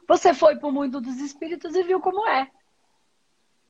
Você 0.05 0.33
foi 0.33 0.57
para 0.57 0.67
o 0.67 0.71
mundo 0.71 0.99
dos 0.99 1.17
espíritos 1.21 1.75
e 1.75 1.83
viu 1.83 2.01
como 2.01 2.27
é. 2.27 2.49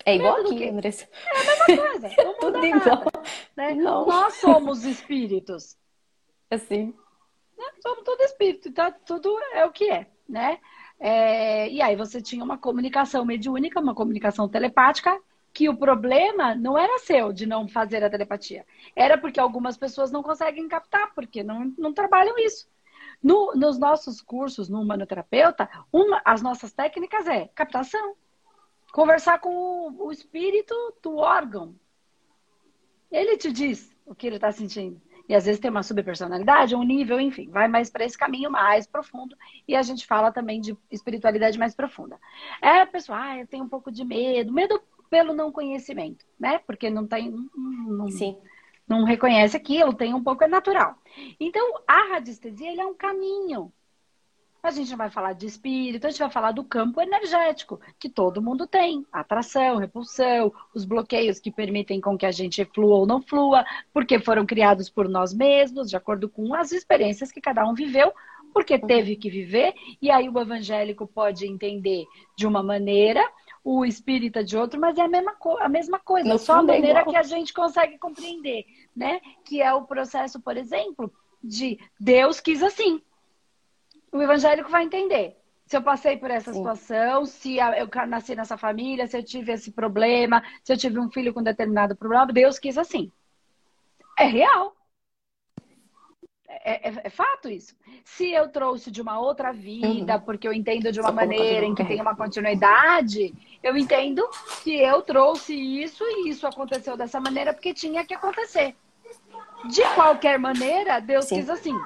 É 0.07 0.15
igual 0.15 0.37
aqui, 0.37 0.69
Andressa. 0.69 1.05
É 1.25 1.37
a 1.37 1.43
mesma 1.43 1.89
coisa. 1.89 2.15
Não 2.23 2.33
Tudo 2.39 2.65
igual. 2.65 3.03
né? 3.57 3.73
Não. 3.73 4.05
Nós 4.05 4.35
somos 4.35 4.85
espíritos. 4.85 5.77
Assim. 6.49 6.93
Né? 7.57 7.65
Somos 7.81 8.05
todos 8.05 8.25
espíritos. 8.27 8.67
Então, 8.67 8.93
tudo 9.05 9.37
é 9.51 9.65
o 9.65 9.71
que 9.71 9.91
é, 9.91 10.07
né? 10.27 10.59
É... 10.97 11.69
E 11.69 11.81
aí 11.81 11.97
você 11.97 12.21
tinha 12.21 12.41
uma 12.41 12.57
comunicação 12.57 13.25
mediúnica, 13.25 13.81
uma 13.81 13.93
comunicação 13.93 14.47
telepática, 14.47 15.19
que 15.53 15.67
o 15.67 15.75
problema 15.75 16.55
não 16.55 16.77
era 16.77 16.99
seu 16.99 17.33
de 17.33 17.45
não 17.45 17.67
fazer 17.67 18.01
a 18.01 18.09
telepatia. 18.09 18.65
Era 18.95 19.17
porque 19.17 19.41
algumas 19.41 19.77
pessoas 19.77 20.09
não 20.09 20.23
conseguem 20.23 20.69
captar, 20.69 21.13
porque 21.13 21.43
não, 21.43 21.73
não 21.77 21.91
trabalham 21.91 22.39
isso. 22.39 22.65
No, 23.21 23.53
nos 23.55 23.77
nossos 23.77 24.21
cursos, 24.21 24.69
no 24.69 24.79
humanoterapeuta, 24.79 25.69
uma, 25.91 26.21
as 26.23 26.41
nossas 26.41 26.71
técnicas 26.71 27.27
é 27.27 27.49
captação 27.53 28.15
conversar 28.91 29.39
com 29.39 29.49
o, 29.49 30.07
o 30.07 30.11
espírito 30.11 30.73
do 31.01 31.17
órgão. 31.17 31.75
Ele 33.11 33.37
te 33.37 33.51
diz 33.51 33.95
o 34.05 34.15
que 34.15 34.27
ele 34.27 34.35
está 34.35 34.51
sentindo. 34.51 35.01
E 35.29 35.35
às 35.35 35.45
vezes 35.45 35.59
tem 35.59 35.69
uma 35.69 35.83
subpersonalidade, 35.83 36.75
um 36.75 36.83
nível, 36.83 37.19
enfim, 37.19 37.49
vai 37.49 37.67
mais 37.67 37.89
para 37.89 38.05
esse 38.05 38.17
caminho 38.17 38.49
mais 38.49 38.87
profundo. 38.87 39.35
E 39.67 39.75
a 39.75 39.81
gente 39.81 40.07
fala 40.07 40.31
também 40.31 40.61
de 40.61 40.77
espiritualidade 40.89 41.59
mais 41.59 41.75
profunda. 41.75 42.17
É, 42.61 42.85
pessoal, 42.85 43.19
ah, 43.21 43.37
eu 43.39 43.47
tenho 43.47 43.65
um 43.65 43.69
pouco 43.69 43.91
de 43.91 44.05
medo, 44.05 44.53
medo 44.53 44.81
pelo 45.09 45.33
não 45.33 45.51
conhecimento, 45.51 46.25
né? 46.39 46.59
Porque 46.59 46.89
não 46.89 47.05
tem. 47.05 47.35
Não, 47.55 48.09
Sim. 48.09 48.37
não 48.87 49.03
reconhece 49.03 49.57
aquilo, 49.57 49.93
tem 49.93 50.13
um 50.13 50.23
pouco, 50.23 50.45
é 50.45 50.47
natural. 50.47 50.95
Então, 51.39 51.81
a 51.85 52.13
radiestesia 52.13 52.71
ele 52.71 52.81
é 52.81 52.85
um 52.85 52.95
caminho 52.95 53.71
a 54.61 54.71
gente 54.71 54.89
não 54.89 54.97
vai 54.97 55.09
falar 55.09 55.33
de 55.33 55.45
espírito, 55.45 56.05
a 56.05 56.09
gente 56.09 56.19
vai 56.19 56.29
falar 56.29 56.51
do 56.51 56.63
campo 56.63 56.99
energético, 56.99 57.79
que 57.99 58.09
todo 58.09 58.41
mundo 58.41 58.67
tem. 58.67 59.05
Atração, 59.11 59.77
repulsão, 59.77 60.51
os 60.73 60.83
bloqueios 60.83 61.39
que 61.39 61.51
permitem 61.51 62.01
com 62.01 62.17
que 62.17 62.25
a 62.25 62.31
gente 62.31 62.65
flua 62.65 62.97
ou 62.97 63.05
não 63.05 63.21
flua, 63.21 63.65
porque 63.93 64.19
foram 64.19 64.45
criados 64.45 64.89
por 64.89 65.07
nós 65.07 65.33
mesmos, 65.33 65.89
de 65.89 65.95
acordo 65.95 66.27
com 66.27 66.53
as 66.53 66.71
experiências 66.71 67.31
que 67.31 67.41
cada 67.41 67.67
um 67.67 67.73
viveu, 67.73 68.11
porque 68.53 68.79
teve 68.79 69.15
que 69.15 69.29
viver, 69.29 69.73
e 70.01 70.09
aí 70.09 70.27
o 70.27 70.39
evangélico 70.39 71.05
pode 71.05 71.45
entender 71.45 72.05
de 72.35 72.47
uma 72.47 72.63
maneira, 72.63 73.21
o 73.63 73.85
espírita 73.85 74.43
de 74.43 74.57
outro, 74.57 74.79
mas 74.79 74.97
é 74.97 75.01
a 75.01 75.07
mesma, 75.07 75.35
a 75.59 75.69
mesma 75.69 75.99
coisa, 75.99 76.27
no 76.27 76.39
só 76.39 76.55
a 76.55 76.59
é 76.59 76.63
maneira 76.63 76.99
é 77.01 77.03
que 77.03 77.15
a 77.15 77.23
gente 77.23 77.53
consegue 77.53 77.97
compreender, 77.97 78.65
né? 78.95 79.19
Que 79.43 79.61
é 79.61 79.73
o 79.73 79.83
processo, 79.83 80.39
por 80.39 80.55
exemplo, 80.55 81.11
de 81.43 81.77
Deus 81.99 82.39
quis 82.39 82.63
assim 82.63 83.01
o 84.11 84.21
evangélico 84.21 84.69
vai 84.69 84.83
entender. 84.83 85.37
Se 85.65 85.75
eu 85.75 85.81
passei 85.81 86.15
por 86.15 86.31
essa 86.31 86.53
Sim. 86.53 86.59
situação, 86.59 87.25
se 87.25 87.57
eu 87.57 87.89
nasci 88.07 88.35
nessa 88.35 88.57
família, 88.57 89.05
se 89.05 89.17
eu 89.17 89.23
tive 89.23 89.51
esse 89.51 89.71
problema, 89.71 90.41
se 90.63 90.71
eu 90.71 90.77
tive 90.77 90.97
um 90.97 91.11
filho 91.11 91.33
com 91.33 91.43
determinado 91.43 91.95
problema, 91.95 92.25
Deus 92.27 92.57
quis 92.57 92.77
assim. 92.77 93.11
É 94.17 94.25
real. 94.25 94.77
É, 96.47 96.89
é, 96.89 97.01
é, 97.03 97.09
fato 97.09 97.49
isso. 97.49 97.75
Se 98.05 98.31
eu 98.31 98.49
trouxe 98.49 98.89
de 98.89 99.01
uma 99.01 99.19
outra 99.19 99.51
vida, 99.51 100.15
uhum. 100.15 100.21
porque 100.21 100.47
eu 100.47 100.53
entendo 100.53 100.91
de 100.91 100.99
uma 100.99 101.09
Só 101.09 101.15
maneira 101.15 101.65
em 101.65 101.75
que 101.75 101.83
tem 101.83 102.01
uma 102.01 102.15
continuidade, 102.15 103.33
eu 103.61 103.75
entendo 103.75 104.27
que 104.63 104.73
eu 104.73 105.01
trouxe 105.01 105.53
isso 105.53 106.03
e 106.05 106.29
isso 106.29 106.47
aconteceu 106.47 106.95
dessa 106.95 107.19
maneira 107.19 107.53
porque 107.53 107.73
tinha 107.73 108.05
que 108.05 108.13
acontecer. 108.13 108.73
De 109.69 109.81
qualquer 109.95 110.39
maneira, 110.39 110.99
Deus 110.99 111.25
Sim. 111.25 111.35
quis 111.35 111.49
assim. 111.49 111.77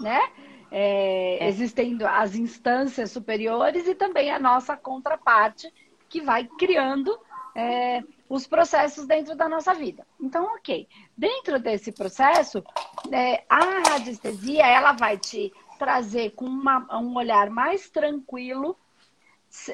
Né? 0.00 0.20
É, 0.70 1.44
é. 1.44 1.48
Existem 1.48 1.98
as 2.02 2.34
instâncias 2.34 3.10
superiores 3.10 3.86
e 3.86 3.94
também 3.94 4.30
a 4.30 4.38
nossa 4.38 4.76
contraparte 4.76 5.72
que 6.08 6.20
vai 6.20 6.44
criando 6.44 7.18
é, 7.54 8.02
os 8.28 8.46
processos 8.46 9.06
dentro 9.06 9.34
da 9.34 9.48
nossa 9.48 9.74
vida. 9.74 10.06
Então, 10.20 10.44
ok. 10.54 10.86
Dentro 11.16 11.58
desse 11.58 11.92
processo, 11.92 12.62
é, 13.10 13.44
a 13.48 13.90
radiestesia 13.90 14.66
ela 14.66 14.92
vai 14.92 15.18
te 15.18 15.52
trazer 15.78 16.30
com 16.30 16.44
uma, 16.44 16.98
um 16.98 17.16
olhar 17.16 17.50
mais 17.50 17.88
tranquilo 17.88 18.76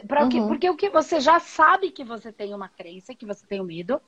para 0.07 0.23
uhum. 0.23 0.27
o 0.27 0.31
quê? 0.31 0.41
Porque 0.41 0.71
o 0.71 0.77
que 0.77 0.91
você 0.91 1.21
já 1.21 1.41
sabe 1.41 1.91
que 1.91 2.05
você 2.05 2.33
tem 2.33 2.55
uma 2.55 2.69
crença, 2.69 3.15
que 3.15 3.27
você 3.27 3.45
tem 3.47 3.61
um 3.61 3.65
medo, 3.65 4.01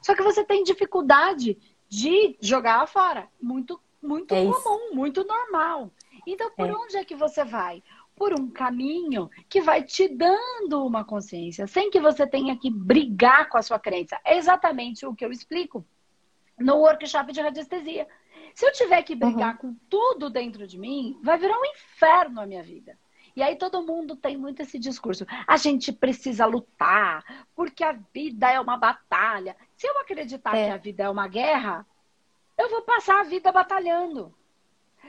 só 0.00 0.14
que 0.14 0.22
você 0.22 0.44
tem 0.44 0.64
dificuldade 0.64 1.56
de 1.88 2.36
jogar 2.40 2.86
fora. 2.86 3.28
Muito, 3.40 3.80
muito 4.02 4.34
é 4.34 4.44
comum, 4.44 4.94
muito 4.94 5.24
normal. 5.24 5.90
Então, 6.26 6.50
por 6.50 6.68
é. 6.68 6.72
onde 6.72 6.96
é 6.96 7.04
que 7.04 7.14
você 7.14 7.44
vai? 7.44 7.82
por 8.14 8.38
um 8.38 8.48
caminho 8.48 9.30
que 9.48 9.60
vai 9.60 9.82
te 9.82 10.06
dando 10.06 10.86
uma 10.86 11.04
consciência, 11.04 11.66
sem 11.66 11.90
que 11.90 11.98
você 11.98 12.26
tenha 12.26 12.56
que 12.56 12.70
brigar 12.70 13.48
com 13.48 13.58
a 13.58 13.62
sua 13.62 13.78
crença. 13.78 14.20
É 14.24 14.36
exatamente 14.36 15.06
o 15.06 15.14
que 15.14 15.24
eu 15.24 15.32
explico 15.32 15.84
no 16.58 16.76
workshop 16.76 17.32
de 17.32 17.40
radiestesia. 17.40 18.06
Se 18.54 18.66
eu 18.66 18.72
tiver 18.72 19.02
que 19.02 19.14
brigar 19.14 19.52
uhum. 19.54 19.56
com 19.56 19.76
tudo 19.88 20.28
dentro 20.28 20.66
de 20.66 20.78
mim, 20.78 21.18
vai 21.22 21.38
virar 21.38 21.58
um 21.58 21.64
inferno 21.64 22.40
a 22.40 22.46
minha 22.46 22.62
vida. 22.62 22.98
E 23.34 23.42
aí 23.42 23.56
todo 23.56 23.82
mundo 23.82 24.14
tem 24.14 24.36
muito 24.36 24.60
esse 24.60 24.78
discurso. 24.78 25.26
A 25.46 25.56
gente 25.56 25.90
precisa 25.90 26.44
lutar, 26.44 27.46
porque 27.56 27.82
a 27.82 27.98
vida 28.12 28.50
é 28.50 28.60
uma 28.60 28.76
batalha. 28.76 29.56
Se 29.74 29.86
eu 29.86 29.98
acreditar 30.00 30.54
é. 30.54 30.66
que 30.66 30.70
a 30.70 30.76
vida 30.76 31.04
é 31.04 31.08
uma 31.08 31.26
guerra, 31.26 31.86
eu 32.62 32.70
vou 32.70 32.82
passar 32.82 33.20
a 33.20 33.24
vida 33.24 33.50
batalhando. 33.50 34.34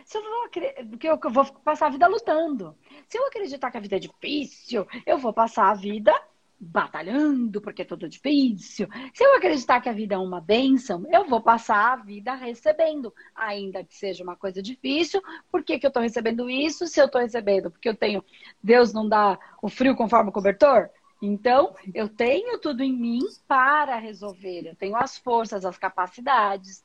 Se 0.05 0.17
eu 0.17 0.23
vou, 0.23 0.49
porque 0.89 1.07
eu 1.07 1.19
vou 1.31 1.45
passar 1.63 1.87
a 1.87 1.91
vida 1.91 2.07
lutando. 2.07 2.75
Se 3.07 3.17
eu 3.17 3.27
acreditar 3.27 3.71
que 3.71 3.77
a 3.77 3.81
vida 3.81 3.95
é 3.95 3.99
difícil, 3.99 4.87
eu 5.05 5.17
vou 5.17 5.31
passar 5.31 5.69
a 5.69 5.73
vida 5.75 6.13
batalhando 6.59 7.61
porque 7.61 7.81
é 7.81 7.85
tudo 7.85 8.07
difícil. 8.07 8.87
Se 9.13 9.23
eu 9.23 9.35
acreditar 9.35 9.81
que 9.81 9.89
a 9.89 9.93
vida 9.93 10.15
é 10.15 10.17
uma 10.17 10.41
bênção, 10.41 11.05
eu 11.11 11.25
vou 11.25 11.41
passar 11.41 11.93
a 11.93 11.95
vida 11.97 12.33
recebendo, 12.33 13.13
ainda 13.35 13.83
que 13.83 13.95
seja 13.95 14.23
uma 14.23 14.35
coisa 14.35 14.61
difícil. 14.61 15.21
Por 15.51 15.63
que, 15.63 15.77
que 15.77 15.85
eu 15.85 15.89
estou 15.89 16.01
recebendo 16.01 16.49
isso? 16.49 16.87
Se 16.87 16.99
eu 16.99 17.05
estou 17.05 17.21
recebendo 17.21 17.69
porque 17.69 17.89
eu 17.89 17.95
tenho, 17.95 18.23
Deus 18.61 18.93
não 18.93 19.07
dá 19.07 19.37
o 19.61 19.69
frio 19.69 19.95
conforme 19.95 20.29
o 20.29 20.33
cobertor? 20.33 20.89
Então, 21.21 21.73
eu 21.93 22.09
tenho 22.09 22.59
tudo 22.59 22.83
em 22.83 22.91
mim 22.91 23.21
para 23.47 23.97
resolver. 23.97 24.67
Eu 24.67 24.75
tenho 24.75 24.95
as 24.97 25.17
forças, 25.17 25.63
as 25.63 25.77
capacidades, 25.77 26.83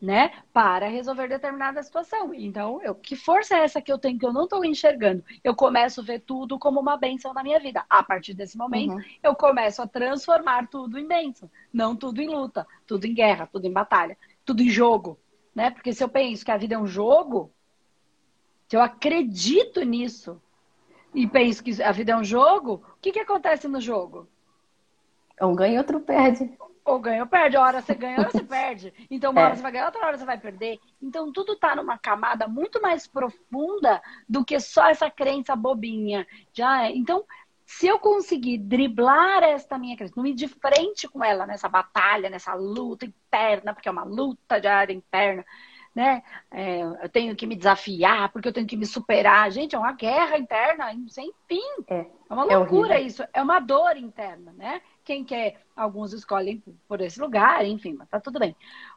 né, 0.00 0.30
para 0.52 0.86
resolver 0.86 1.28
determinada 1.28 1.82
situação. 1.82 2.32
Então, 2.32 2.80
eu, 2.82 2.94
que 2.94 3.16
força 3.16 3.56
é 3.56 3.64
essa 3.64 3.82
que 3.82 3.92
eu 3.92 3.98
tenho 3.98 4.18
que 4.18 4.24
eu 4.24 4.32
não 4.32 4.44
estou 4.44 4.64
enxergando? 4.64 5.24
Eu 5.42 5.54
começo 5.54 6.00
a 6.00 6.04
ver 6.04 6.20
tudo 6.20 6.58
como 6.58 6.78
uma 6.80 6.96
benção 6.96 7.34
na 7.34 7.42
minha 7.42 7.58
vida. 7.58 7.84
A 7.90 8.02
partir 8.02 8.32
desse 8.32 8.56
momento, 8.56 8.94
uhum. 8.94 9.02
eu 9.22 9.34
começo 9.34 9.82
a 9.82 9.86
transformar 9.86 10.68
tudo 10.68 10.98
em 10.98 11.06
benção, 11.06 11.50
não 11.72 11.96
tudo 11.96 12.20
em 12.20 12.28
luta, 12.28 12.66
tudo 12.86 13.06
em 13.06 13.14
guerra, 13.14 13.48
tudo 13.50 13.66
em 13.66 13.72
batalha, 13.72 14.16
tudo 14.44 14.62
em 14.62 14.70
jogo, 14.70 15.18
né? 15.54 15.70
Porque 15.70 15.92
se 15.92 16.02
eu 16.02 16.08
penso 16.08 16.44
que 16.44 16.52
a 16.52 16.56
vida 16.56 16.76
é 16.76 16.78
um 16.78 16.86
jogo, 16.86 17.52
se 18.68 18.76
eu 18.76 18.80
acredito 18.80 19.82
nisso 19.82 20.40
e 21.12 21.26
penso 21.26 21.62
que 21.64 21.82
a 21.82 21.90
vida 21.90 22.12
é 22.12 22.16
um 22.16 22.24
jogo, 22.24 22.84
o 22.92 23.00
que 23.00 23.10
que 23.10 23.20
acontece 23.20 23.66
no 23.66 23.80
jogo? 23.80 24.28
Um 25.40 25.54
ganha 25.54 25.74
e 25.74 25.78
outro 25.78 26.00
perde 26.00 26.50
ou 26.88 26.98
ganha 26.98 27.22
ou 27.22 27.28
perde. 27.28 27.56
A 27.56 27.62
hora 27.62 27.80
você 27.80 27.94
ganha, 27.94 28.16
a 28.16 28.20
hora 28.20 28.30
você 28.30 28.42
perde. 28.44 28.92
Então, 29.10 29.30
uma 29.32 29.40
é. 29.40 29.44
hora 29.44 29.56
você 29.56 29.62
vai 29.62 29.72
ganhar, 29.72 29.86
outra 29.86 30.06
hora 30.06 30.18
você 30.18 30.24
vai 30.24 30.38
perder. 30.38 30.78
Então, 31.00 31.32
tudo 31.32 31.56
tá 31.56 31.76
numa 31.76 31.98
camada 31.98 32.48
muito 32.48 32.80
mais 32.80 33.06
profunda 33.06 34.02
do 34.28 34.44
que 34.44 34.58
só 34.60 34.88
essa 34.88 35.10
crença 35.10 35.54
bobinha. 35.54 36.26
Já 36.52 36.84
é. 36.84 36.90
Então, 36.90 37.24
se 37.68 37.86
eu 37.86 37.98
conseguir 37.98 38.56
driblar 38.56 39.42
esta 39.42 39.76
minha 39.76 39.94
crença, 39.94 40.14
não 40.16 40.24
ir 40.24 40.32
de 40.32 40.48
frente 40.48 41.06
com 41.06 41.22
ela 41.22 41.46
nessa 41.46 41.68
batalha, 41.68 42.30
nessa 42.30 42.54
luta 42.54 43.04
interna, 43.04 43.74
porque 43.74 43.90
é 43.90 43.92
uma 43.92 44.04
luta 44.04 44.58
de 44.58 44.66
área 44.66 44.94
interna, 44.94 45.44
né? 45.94 46.22
É, 46.50 46.80
eu 46.80 47.08
tenho 47.10 47.36
que 47.36 47.46
me 47.46 47.54
desafiar, 47.54 48.32
porque 48.32 48.48
eu 48.48 48.54
tenho 48.54 48.66
que 48.66 48.76
me 48.76 48.86
superar. 48.86 49.50
Gente, 49.50 49.76
é 49.76 49.78
uma 49.78 49.92
guerra 49.92 50.38
interna 50.38 50.86
sem 51.08 51.30
fim. 51.46 51.60
É, 51.88 52.06
é 52.30 52.32
uma 52.32 52.50
é 52.50 52.56
loucura 52.56 52.94
é 52.94 53.02
isso. 53.02 53.22
É 53.34 53.42
uma 53.42 53.60
dor 53.60 53.98
interna, 53.98 54.50
né? 54.56 54.80
Quem 55.08 55.24
quer, 55.24 55.62
alguns 55.74 56.12
escolhem 56.12 56.62
por 56.86 57.00
esse 57.00 57.18
lugar, 57.18 57.64
enfim, 57.64 57.94
mas 57.94 58.10
tá 58.10 58.20
tudo 58.20 58.38
bem. 58.38 58.54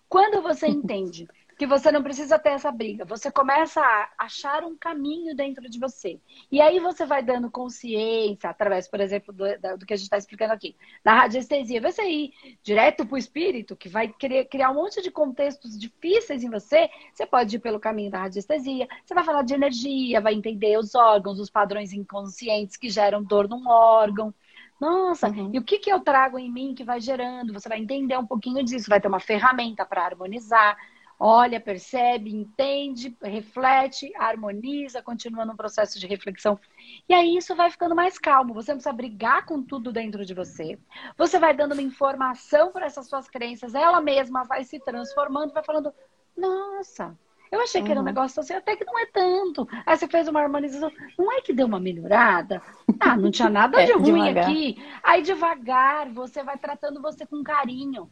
Quando 0.09 0.41
você 0.41 0.67
entende 0.69 1.25
que 1.57 1.65
você 1.65 1.89
não 1.89 2.01
precisa 2.01 2.37
ter 2.39 2.49
essa 2.49 2.71
briga. 2.71 3.05
Você 3.05 3.31
começa 3.31 3.79
a 3.79 4.09
achar 4.17 4.63
um 4.63 4.75
caminho 4.75 5.35
dentro 5.35 5.69
de 5.69 5.79
você. 5.79 6.19
E 6.51 6.59
aí 6.59 6.79
você 6.79 7.05
vai 7.05 7.21
dando 7.21 7.51
consciência, 7.51 8.49
através, 8.49 8.89
por 8.89 8.99
exemplo, 8.99 9.31
do, 9.31 9.45
do 9.77 9.85
que 9.85 9.93
a 9.93 9.95
gente 9.95 10.05
está 10.05 10.17
explicando 10.17 10.51
aqui, 10.51 10.75
da 11.03 11.13
radiestesia. 11.13 11.79
Você 11.79 12.03
ir 12.03 12.33
direto 12.63 13.05
para 13.05 13.15
o 13.15 13.17
espírito, 13.17 13.75
que 13.75 13.87
vai 13.87 14.11
criar 14.49 14.71
um 14.71 14.75
monte 14.75 15.01
de 15.01 15.11
contextos 15.11 15.79
difíceis 15.79 16.43
em 16.43 16.49
você, 16.49 16.89
você 17.13 17.25
pode 17.25 17.55
ir 17.55 17.59
pelo 17.59 17.79
caminho 17.79 18.09
da 18.09 18.21
radiestesia. 18.21 18.87
Você 19.05 19.13
vai 19.13 19.23
falar 19.23 19.43
de 19.43 19.53
energia, 19.53 20.19
vai 20.19 20.33
entender 20.33 20.77
os 20.77 20.93
órgãos, 20.95 21.39
os 21.39 21.49
padrões 21.49 21.93
inconscientes 21.93 22.75
que 22.75 22.89
geram 22.89 23.23
dor 23.23 23.47
num 23.47 23.69
órgão. 23.69 24.33
Nossa, 24.81 25.29
uhum. 25.29 25.51
e 25.53 25.59
o 25.59 25.63
que, 25.63 25.77
que 25.77 25.91
eu 25.91 25.99
trago 25.99 26.39
em 26.39 26.51
mim 26.51 26.73
que 26.73 26.83
vai 26.83 26.99
gerando? 26.99 27.53
Você 27.53 27.69
vai 27.69 27.79
entender 27.79 28.17
um 28.17 28.25
pouquinho 28.25 28.63
disso, 28.65 28.89
vai 28.89 28.99
ter 28.99 29.07
uma 29.07 29.19
ferramenta 29.19 29.85
para 29.85 30.03
harmonizar 30.03 30.75
olha, 31.23 31.61
percebe, 31.61 32.33
entende, 32.33 33.15
reflete, 33.21 34.11
harmoniza, 34.15 35.03
continua 35.03 35.45
no 35.45 35.55
processo 35.55 35.99
de 35.99 36.07
reflexão. 36.07 36.59
E 37.07 37.13
aí 37.13 37.37
isso 37.37 37.55
vai 37.55 37.69
ficando 37.69 37.93
mais 37.93 38.17
calmo. 38.17 38.55
Você 38.55 38.71
não 38.71 38.79
precisa 38.79 38.91
brigar 38.91 39.45
com 39.45 39.61
tudo 39.61 39.91
dentro 39.91 40.25
de 40.25 40.33
você. 40.33 40.79
Você 41.15 41.37
vai 41.37 41.53
dando 41.55 41.73
uma 41.73 41.81
informação 41.83 42.71
para 42.71 42.87
essas 42.87 43.07
suas 43.07 43.29
crenças, 43.29 43.75
ela 43.75 44.01
mesma 44.01 44.43
vai 44.45 44.63
se 44.63 44.79
transformando, 44.79 45.53
vai 45.53 45.63
falando: 45.63 45.93
nossa. 46.35 47.15
Eu 47.51 47.59
achei 47.59 47.83
que 47.83 47.91
era 47.91 47.99
um 47.99 48.03
uhum. 48.03 48.07
negócio 48.07 48.39
assim, 48.39 48.53
até 48.53 48.77
que 48.77 48.85
não 48.85 48.97
é 48.97 49.05
tanto. 49.07 49.67
Aí 49.85 49.97
você 49.97 50.07
fez 50.07 50.25
uma 50.29 50.41
harmonização, 50.41 50.89
não 51.19 51.29
é 51.33 51.41
que 51.41 51.51
deu 51.51 51.67
uma 51.67 51.81
melhorada? 51.81 52.61
Ah, 52.97 53.17
não 53.17 53.29
tinha 53.29 53.49
nada 53.51 53.85
de 53.85 53.91
é, 53.91 53.95
ruim 53.95 54.23
devagar. 54.23 54.45
aqui. 54.45 54.81
Aí 55.03 55.21
devagar, 55.21 56.09
você 56.09 56.41
vai 56.43 56.57
tratando 56.57 57.01
você 57.01 57.25
com 57.25 57.43
carinho. 57.43 58.09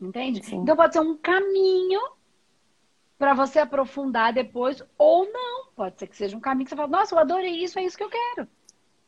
Entende? 0.00 0.44
Sim. 0.44 0.56
Então 0.56 0.74
pode 0.74 0.94
ser 0.94 1.00
um 1.00 1.16
caminho 1.16 2.00
para 3.16 3.32
você 3.32 3.60
aprofundar 3.60 4.32
depois, 4.32 4.82
ou 4.98 5.30
não. 5.30 5.66
Pode 5.76 5.96
ser 5.96 6.08
que 6.08 6.16
seja 6.16 6.36
um 6.36 6.40
caminho 6.40 6.64
que 6.64 6.70
você 6.70 6.76
fala, 6.76 6.88
nossa, 6.88 7.14
eu 7.14 7.20
adorei 7.20 7.62
isso, 7.62 7.78
é 7.78 7.84
isso 7.84 7.96
que 7.96 8.02
eu 8.02 8.10
quero. 8.10 8.48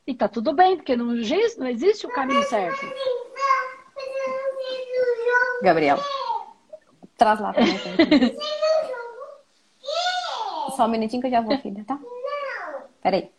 E 0.07 0.15
tá 0.15 0.29
tudo 0.29 0.53
bem, 0.53 0.77
porque 0.77 0.95
não, 0.95 1.07
não 1.07 1.67
existe 1.67 2.07
o 2.07 2.11
caminho 2.11 2.45
certo. 2.45 2.87
Gabriel, 5.63 5.99
traz 7.17 7.41
lá 7.41 7.53
pra 7.53 7.65
mim. 7.65 7.73
Só 10.77 10.87
um 10.87 10.89
minutinho 10.89 11.21
que 11.21 11.29
eu 11.29 11.33
já 11.33 11.41
vou, 11.41 11.57
filha, 11.59 11.85
tá? 11.85 11.99
Peraí. 13.03 13.31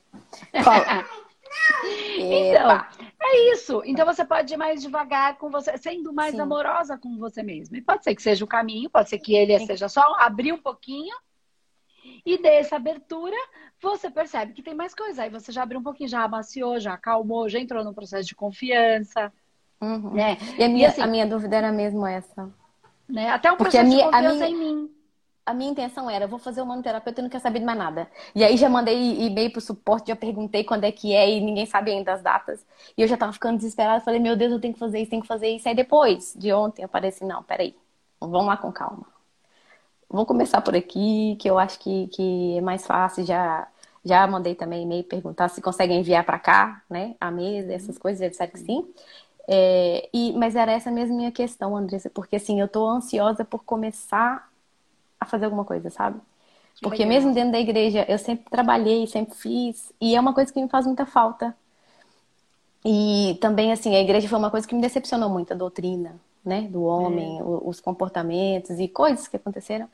Fala. 0.63 1.05
então, 2.17 2.85
é 3.21 3.53
isso. 3.53 3.81
Então 3.85 4.05
você 4.05 4.25
pode 4.25 4.53
ir 4.53 4.57
mais 4.57 4.81
devagar 4.81 5.37
com 5.37 5.49
você, 5.49 5.77
sendo 5.77 6.13
mais 6.13 6.35
Sim. 6.35 6.41
amorosa 6.41 6.97
com 6.97 7.17
você 7.17 7.41
mesma. 7.41 7.77
E 7.77 7.81
pode 7.81 8.03
ser 8.03 8.15
que 8.15 8.21
seja 8.21 8.43
o 8.43 8.47
caminho, 8.47 8.89
pode 8.89 9.09
ser 9.09 9.19
que 9.19 9.33
ele 9.33 9.57
seja 9.65 9.87
só 9.87 10.01
abrir 10.19 10.51
um 10.51 10.61
pouquinho. 10.61 11.15
E 12.25 12.37
dessa 12.37 12.75
abertura, 12.75 13.35
você 13.81 14.11
percebe 14.11 14.53
que 14.53 14.61
tem 14.61 14.75
mais 14.75 14.93
coisa. 14.93 15.23
Aí 15.23 15.29
você 15.29 15.51
já 15.51 15.63
abriu 15.63 15.79
um 15.79 15.83
pouquinho, 15.83 16.09
já 16.09 16.23
amaciou, 16.23 16.79
já 16.79 16.93
acalmou, 16.93 17.47
já 17.47 17.59
entrou 17.59 17.83
no 17.83 17.93
processo 17.93 18.27
de 18.27 18.35
confiança. 18.35 19.31
Uhum. 19.81 20.13
Né? 20.13 20.37
E 20.57 20.63
a 20.63 20.67
minha, 20.67 20.87
e 20.87 20.89
assim, 20.89 21.01
a 21.01 21.07
minha 21.07 21.25
dúvida 21.25 21.55
era 21.55 21.71
mesmo 21.71 22.05
essa. 22.05 22.49
Né? 23.07 23.29
Até 23.29 23.51
um 23.51 23.57
processo 23.57 23.87
minha, 23.87 24.05
de 24.05 24.11
confiança 24.11 24.35
minha... 24.35 24.49
em 24.49 24.55
mim 24.55 25.02
a 25.45 25.53
minha 25.53 25.71
intenção 25.71 26.09
era, 26.09 26.25
vou 26.27 26.39
fazer 26.39 26.61
um 26.61 26.65
manoterapeuta 26.65 27.19
e 27.19 27.23
não 27.23 27.29
quero 27.29 27.43
saber 27.43 27.59
de 27.59 27.65
mais 27.65 27.77
nada. 27.77 28.09
E 28.33 28.43
aí 28.43 28.55
já 28.57 28.69
mandei 28.69 29.25
e-mail 29.25 29.51
pro 29.51 29.61
suporte, 29.61 30.07
já 30.07 30.15
perguntei 30.15 30.63
quando 30.63 30.85
é 30.85 30.91
que 30.91 31.13
é 31.13 31.29
e 31.29 31.41
ninguém 31.41 31.65
sabe 31.65 31.91
ainda 31.91 32.13
as 32.13 32.21
datas. 32.21 32.65
E 32.97 33.01
eu 33.01 33.07
já 33.07 33.17
tava 33.17 33.33
ficando 33.33 33.57
desesperada, 33.57 34.03
falei, 34.03 34.19
meu 34.19 34.35
Deus, 34.37 34.53
eu 34.53 34.59
tenho 34.61 34.73
que 34.73 34.79
fazer 34.79 34.99
isso, 34.99 35.09
tenho 35.11 35.21
que 35.21 35.27
fazer 35.27 35.49
isso. 35.49 35.67
Aí 35.67 35.75
depois 35.75 36.33
de 36.37 36.53
ontem 36.53 36.83
eu 36.83 36.89
assim, 37.07 37.25
não, 37.25 37.43
peraí, 37.43 37.75
vamos 38.19 38.47
lá 38.47 38.57
com 38.57 38.71
calma. 38.71 39.05
Vou 40.09 40.25
começar 40.25 40.61
por 40.61 40.75
aqui, 40.75 41.35
que 41.39 41.49
eu 41.49 41.57
acho 41.57 41.79
que, 41.79 42.07
que 42.07 42.57
é 42.57 42.61
mais 42.61 42.85
fácil, 42.85 43.25
já 43.25 43.67
já 44.05 44.27
mandei 44.27 44.53
também 44.53 44.83
e-mail 44.83 45.03
perguntar 45.05 45.47
se 45.49 45.61
consegue 45.61 45.93
enviar 45.93 46.25
para 46.25 46.37
cá, 46.37 46.83
né, 46.89 47.15
a 47.21 47.31
mesa, 47.31 47.71
essas 47.73 47.97
coisas, 47.97 48.19
eles 48.21 48.33
disseram 48.33 48.51
que 48.51 48.59
sim. 48.59 48.85
É, 49.47 50.09
e, 50.13 50.33
mas 50.33 50.55
era 50.55 50.71
essa 50.73 50.91
mesma 50.91 51.15
minha 51.15 51.31
questão, 51.31 51.75
Andressa, 51.75 52.09
porque 52.09 52.35
assim, 52.35 52.59
eu 52.59 52.67
tô 52.67 52.87
ansiosa 52.87 53.45
por 53.45 53.63
começar 53.63 54.49
a 55.23 55.25
fazer 55.25 55.45
alguma 55.45 55.65
coisa, 55.65 55.89
sabe? 55.89 56.19
Porque 56.81 57.05
mesmo 57.05 57.33
dentro 57.33 57.51
da 57.51 57.59
igreja, 57.59 58.05
eu 58.09 58.17
sempre 58.17 58.45
trabalhei, 58.49 59.07
sempre 59.07 59.35
fiz, 59.35 59.93
e 60.01 60.15
é 60.15 60.19
uma 60.19 60.33
coisa 60.33 60.51
que 60.51 60.61
me 60.61 60.67
faz 60.67 60.85
muita 60.85 61.05
falta. 61.05 61.55
E 62.83 63.37
também, 63.39 63.71
assim, 63.71 63.95
a 63.95 64.01
igreja 64.01 64.27
foi 64.27 64.37
uma 64.37 64.51
coisa 64.51 64.67
que 64.67 64.75
me 64.75 64.81
decepcionou 64.81 65.29
muito, 65.29 65.53
a 65.53 65.55
doutrina, 65.55 66.19
né, 66.43 66.63
do 66.63 66.83
homem, 66.83 67.39
é. 67.39 67.43
os 67.43 67.79
comportamentos 67.79 68.77
e 68.79 68.87
coisas 68.87 69.27
que 69.27 69.37
aconteceram, 69.37 69.87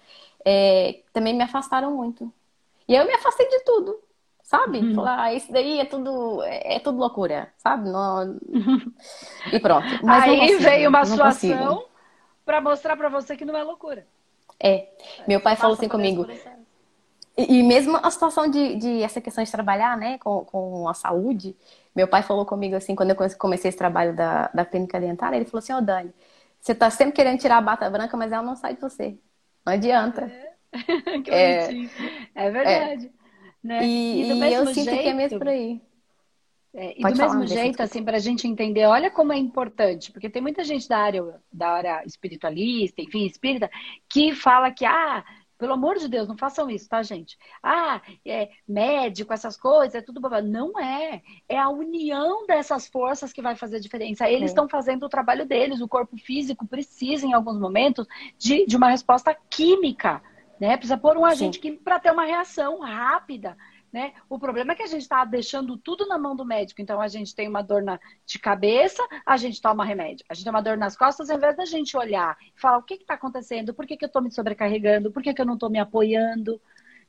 é, 0.43 1.01
também 1.13 1.35
me 1.35 1.43
afastaram 1.43 1.95
muito. 1.95 2.31
E 2.87 2.95
eu 2.95 3.05
me 3.05 3.13
afastei 3.13 3.47
de 3.47 3.59
tudo, 3.63 3.99
sabe? 4.41 4.79
Uhum. 4.79 4.95
Falar, 4.95 5.21
ah, 5.21 5.33
isso 5.33 5.51
daí 5.51 5.79
é 5.79 5.85
tudo, 5.85 6.41
é, 6.41 6.77
é 6.77 6.79
tudo 6.79 6.97
loucura, 6.97 7.53
sabe? 7.57 7.87
Não... 7.87 8.39
e 9.53 9.59
pronto. 9.59 9.85
Mas 10.01 10.23
Aí 10.23 10.39
consigo, 10.39 10.63
veio 10.63 10.89
uma 10.89 11.05
situação 11.05 11.85
para 12.43 12.59
mostrar 12.59 12.97
para 12.97 13.09
você 13.09 13.37
que 13.37 13.45
não 13.45 13.55
é 13.55 13.61
loucura. 13.61 14.07
É. 14.61 14.87
Meu 15.27 15.39
pai 15.39 15.55
falou 15.55 15.75
assim 15.75 15.87
comigo. 15.87 16.27
E, 17.37 17.59
e 17.59 17.63
mesmo 17.63 17.97
a 18.03 18.11
situação 18.11 18.49
de, 18.49 18.75
de, 18.75 19.01
essa 19.01 19.21
questão 19.21 19.43
de 19.43 19.51
trabalhar, 19.51 19.97
né, 19.97 20.17
com, 20.17 20.43
com 20.43 20.89
a 20.89 20.93
saúde, 20.93 21.55
meu 21.95 22.07
pai 22.07 22.21
falou 22.21 22.45
comigo 22.45 22.75
assim, 22.75 22.95
quando 22.95 23.11
eu 23.11 23.15
comecei 23.37 23.69
esse 23.69 23.77
trabalho 23.77 24.13
da, 24.13 24.49
da 24.53 24.65
clínica 24.65 24.99
dentária, 24.99 25.37
ele 25.37 25.45
falou 25.45 25.59
assim, 25.59 25.73
ô 25.73 25.77
oh, 25.77 25.81
Dani, 25.81 26.13
você 26.59 26.75
tá 26.75 26.89
sempre 26.89 27.13
querendo 27.13 27.39
tirar 27.39 27.57
a 27.57 27.61
bata 27.61 27.89
branca, 27.89 28.17
mas 28.17 28.31
ela 28.31 28.43
não 28.43 28.55
sai 28.55 28.75
de 28.75 28.81
você. 28.81 29.17
Não 29.65 29.73
adianta. 29.73 30.25
É, 30.73 31.21
que 31.23 31.31
é, 31.31 31.69
é 32.35 32.51
verdade. 32.51 33.05
É. 33.15 33.19
Né? 33.67 33.85
E, 33.85 34.21
e, 34.21 34.33
e 34.33 34.53
eu 34.53 34.65
sinto 34.67 34.85
jeito, 34.85 35.01
que 35.01 35.09
é 35.09 35.13
mesmo 35.13 35.37
por 35.37 35.47
aí. 35.47 35.81
É, 36.73 36.97
e 36.97 37.01
Pode 37.01 37.15
do 37.15 37.21
mesmo 37.21 37.47
jeito, 37.47 37.81
assim, 37.81 38.03
para 38.03 38.17
a 38.17 38.19
gente 38.19 38.47
entender, 38.47 38.85
olha 38.85 39.09
como 39.09 39.33
é 39.33 39.37
importante, 39.37 40.11
porque 40.11 40.29
tem 40.29 40.41
muita 40.41 40.63
gente 40.63 40.87
da 40.87 40.99
área, 40.99 41.41
da 41.51 41.69
área 41.69 42.03
espiritualista, 42.05 43.01
enfim, 43.01 43.25
espírita, 43.25 43.69
que 44.07 44.35
fala 44.35 44.71
que, 44.71 44.85
ah, 44.85 45.23
pelo 45.59 45.73
amor 45.73 45.97
de 45.97 46.07
Deus, 46.07 46.25
não 46.25 46.37
façam 46.37 46.69
isso, 46.69 46.87
tá, 46.87 47.03
gente? 47.03 47.37
Ah, 47.61 48.01
é 48.25 48.49
médico, 48.65 49.33
essas 49.33 49.57
coisas, 49.57 49.93
é 49.93 50.01
tudo 50.01 50.21
babado. 50.21 50.47
Não 50.47 50.79
é. 50.79 51.21
É 51.49 51.59
a 51.59 51.67
união 51.67 52.47
dessas 52.47 52.87
forças 52.87 53.33
que 53.33 53.41
vai 53.41 53.57
fazer 53.57 53.75
a 53.75 53.81
diferença. 53.81 54.29
Eles 54.29 54.51
estão 54.51 54.65
é. 54.65 54.69
fazendo 54.69 55.05
o 55.05 55.09
trabalho 55.09 55.45
deles. 55.45 55.81
O 55.81 55.87
corpo 55.87 56.15
físico 56.17 56.65
precisa, 56.65 57.25
em 57.25 57.33
alguns 57.33 57.59
momentos, 57.59 58.07
de, 58.37 58.65
de 58.65 58.77
uma 58.77 58.89
resposta 58.89 59.35
química. 59.49 60.21
Né? 60.61 60.77
Precisa 60.77 60.97
pôr 60.97 61.17
um 61.17 61.25
agente 61.25 61.55
Sim. 61.55 61.61
químico 61.61 61.83
para 61.83 61.99
ter 61.99 62.11
uma 62.11 62.23
reação 62.23 62.79
rápida. 62.79 63.57
Né? 63.91 64.13
O 64.29 64.37
problema 64.37 64.73
é 64.73 64.75
que 64.75 64.83
a 64.83 64.87
gente 64.87 65.01
está 65.01 65.25
deixando 65.25 65.75
tudo 65.77 66.05
na 66.05 66.17
mão 66.17 66.35
do 66.35 66.45
médico. 66.45 66.81
Então, 66.81 67.01
a 67.01 67.07
gente 67.07 67.33
tem 67.33 67.47
uma 67.47 67.63
dor 67.63 67.81
na, 67.81 67.99
de 68.25 68.37
cabeça, 68.37 69.05
a 69.25 69.35
gente 69.35 69.59
toma 69.61 69.83
remédio. 69.83 70.25
A 70.29 70.33
gente 70.33 70.43
tem 70.43 70.53
uma 70.53 70.61
dor 70.61 70.77
nas 70.77 70.95
costas, 70.95 71.29
ao 71.29 71.37
invés 71.37 71.57
da 71.57 71.65
gente 71.65 71.97
olhar 71.97 72.37
e 72.55 72.59
falar 72.59 72.77
o 72.77 72.83
que 72.83 72.93
está 72.93 73.15
acontecendo, 73.15 73.73
por 73.73 73.87
que, 73.87 73.97
que 73.97 74.05
eu 74.05 74.07
estou 74.07 74.21
me 74.21 74.31
sobrecarregando, 74.31 75.11
por 75.11 75.23
que, 75.23 75.33
que 75.33 75.41
eu 75.41 75.45
não 75.45 75.55
estou 75.55 75.69
me 75.69 75.79
apoiando. 75.79 76.61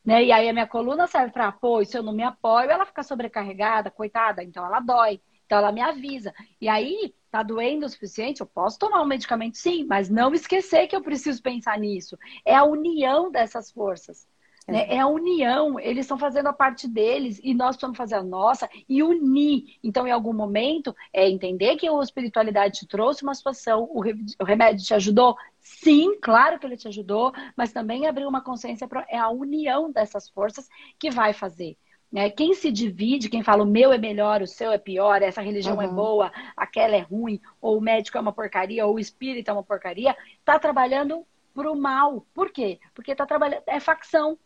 Né? 0.05 0.25
E 0.25 0.33
aí 0.33 0.49
a 0.49 0.53
minha 0.53 0.67
coluna 0.67 1.07
serve 1.07 1.33
para 1.33 1.49
apoio. 1.49 1.87
Se 1.87 1.99
eu 1.99 2.03
não 2.03 2.13
me 2.13 2.23
apoio, 2.23 2.71
ela 2.71 2.87
fica 2.87 3.03
sobrecarregada, 3.03 3.91
coitada, 3.91 4.43
então 4.43 4.65
ela 4.65 4.81
dói. 4.81 5.21
Então 5.45 5.59
ela 5.59 5.73
me 5.73 5.81
avisa. 5.81 6.33
E 6.61 6.69
aí, 6.69 7.13
tá 7.31 7.43
doendo 7.43 7.85
o 7.85 7.89
suficiente? 7.89 8.41
Eu 8.41 8.47
posso 8.47 8.79
tomar 8.79 9.03
um 9.03 9.07
medicamento, 9.07 9.59
sim, 9.59 9.85
mas 9.85 10.09
não 10.09 10.33
esquecer 10.33 10.87
que 10.87 10.95
eu 10.95 11.03
preciso 11.03 11.43
pensar 11.43 11.79
nisso. 11.79 12.17
É 12.45 12.55
a 12.55 12.65
união 12.65 13.31
dessas 13.31 13.71
forças. 13.71 14.27
Né? 14.71 14.87
É 14.89 14.99
a 14.99 15.07
união, 15.07 15.79
eles 15.81 16.05
estão 16.05 16.19
fazendo 16.19 16.49
a 16.49 16.53
parte 16.53 16.87
deles 16.87 17.41
e 17.43 17.55
nós 17.55 17.77
precisamos 17.77 17.97
fazer 17.97 18.15
a 18.15 18.23
nossa 18.23 18.69
e 18.89 19.03
unir. 19.03 19.79
Então, 19.83 20.07
em 20.07 20.11
algum 20.11 20.33
momento, 20.33 20.95
é 21.13 21.29
entender 21.29 21.77
que 21.77 21.89
a 21.89 22.03
espiritualidade 22.03 22.81
te 22.81 22.87
trouxe 22.87 23.23
uma 23.23 23.35
situação, 23.35 23.89
o 23.93 24.45
remédio 24.45 24.85
te 24.85 24.95
ajudou? 24.95 25.37
Sim, 25.61 26.19
claro 26.21 26.59
que 26.59 26.67
ele 26.67 26.77
te 26.77 26.89
ajudou, 26.89 27.33
mas 27.57 27.73
também 27.73 28.07
abrir 28.07 28.27
uma 28.27 28.41
consciência 28.41 28.89
para 28.89 29.07
é 29.09 29.19
a 29.19 29.29
união 29.29 29.91
dessas 29.91 30.29
forças 30.29 30.69
que 30.99 31.11
vai 31.11 31.33
fazer. 31.33 31.77
Né? 32.11 32.29
Quem 32.29 32.55
se 32.55 32.73
divide, 32.73 33.29
quem 33.29 33.43
fala 33.43 33.63
o 33.63 33.67
meu 33.67 33.93
é 33.93 33.99
melhor, 33.99 34.43
o 34.43 34.47
seu 34.47 34.73
é 34.73 34.79
pior, 34.79 35.23
essa 35.23 35.41
religião 35.41 35.81
é 35.81 35.87
uhum. 35.87 35.93
é 35.93 35.95
boa, 35.95 36.33
aquela 36.57 36.97
é 36.97 37.01
ruim, 37.01 37.41
ou 37.61 37.79
o 37.79 37.81
médico 37.81 38.19
é 38.19 38.21
uma 38.21 38.33
porcaria, 38.33 38.85
ou 38.85 38.97
o 38.97 38.99
espírito 38.99 39.49
é 39.49 39.53
uma 39.53 39.63
porcaria, 39.63 40.17
está 40.39 40.59
trabalhando 40.59 41.25
para 41.55 41.71
o 41.71 41.77
mal. 41.77 42.27
Por 42.35 42.51
quê? 42.51 42.81
Porque 42.95 43.13
está 43.13 43.25
trabalhando, 43.25 43.63
é 43.67 43.79
facção 43.79 44.39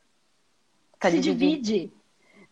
Tá 1.04 1.10
se 1.10 1.20
divide. 1.20 1.92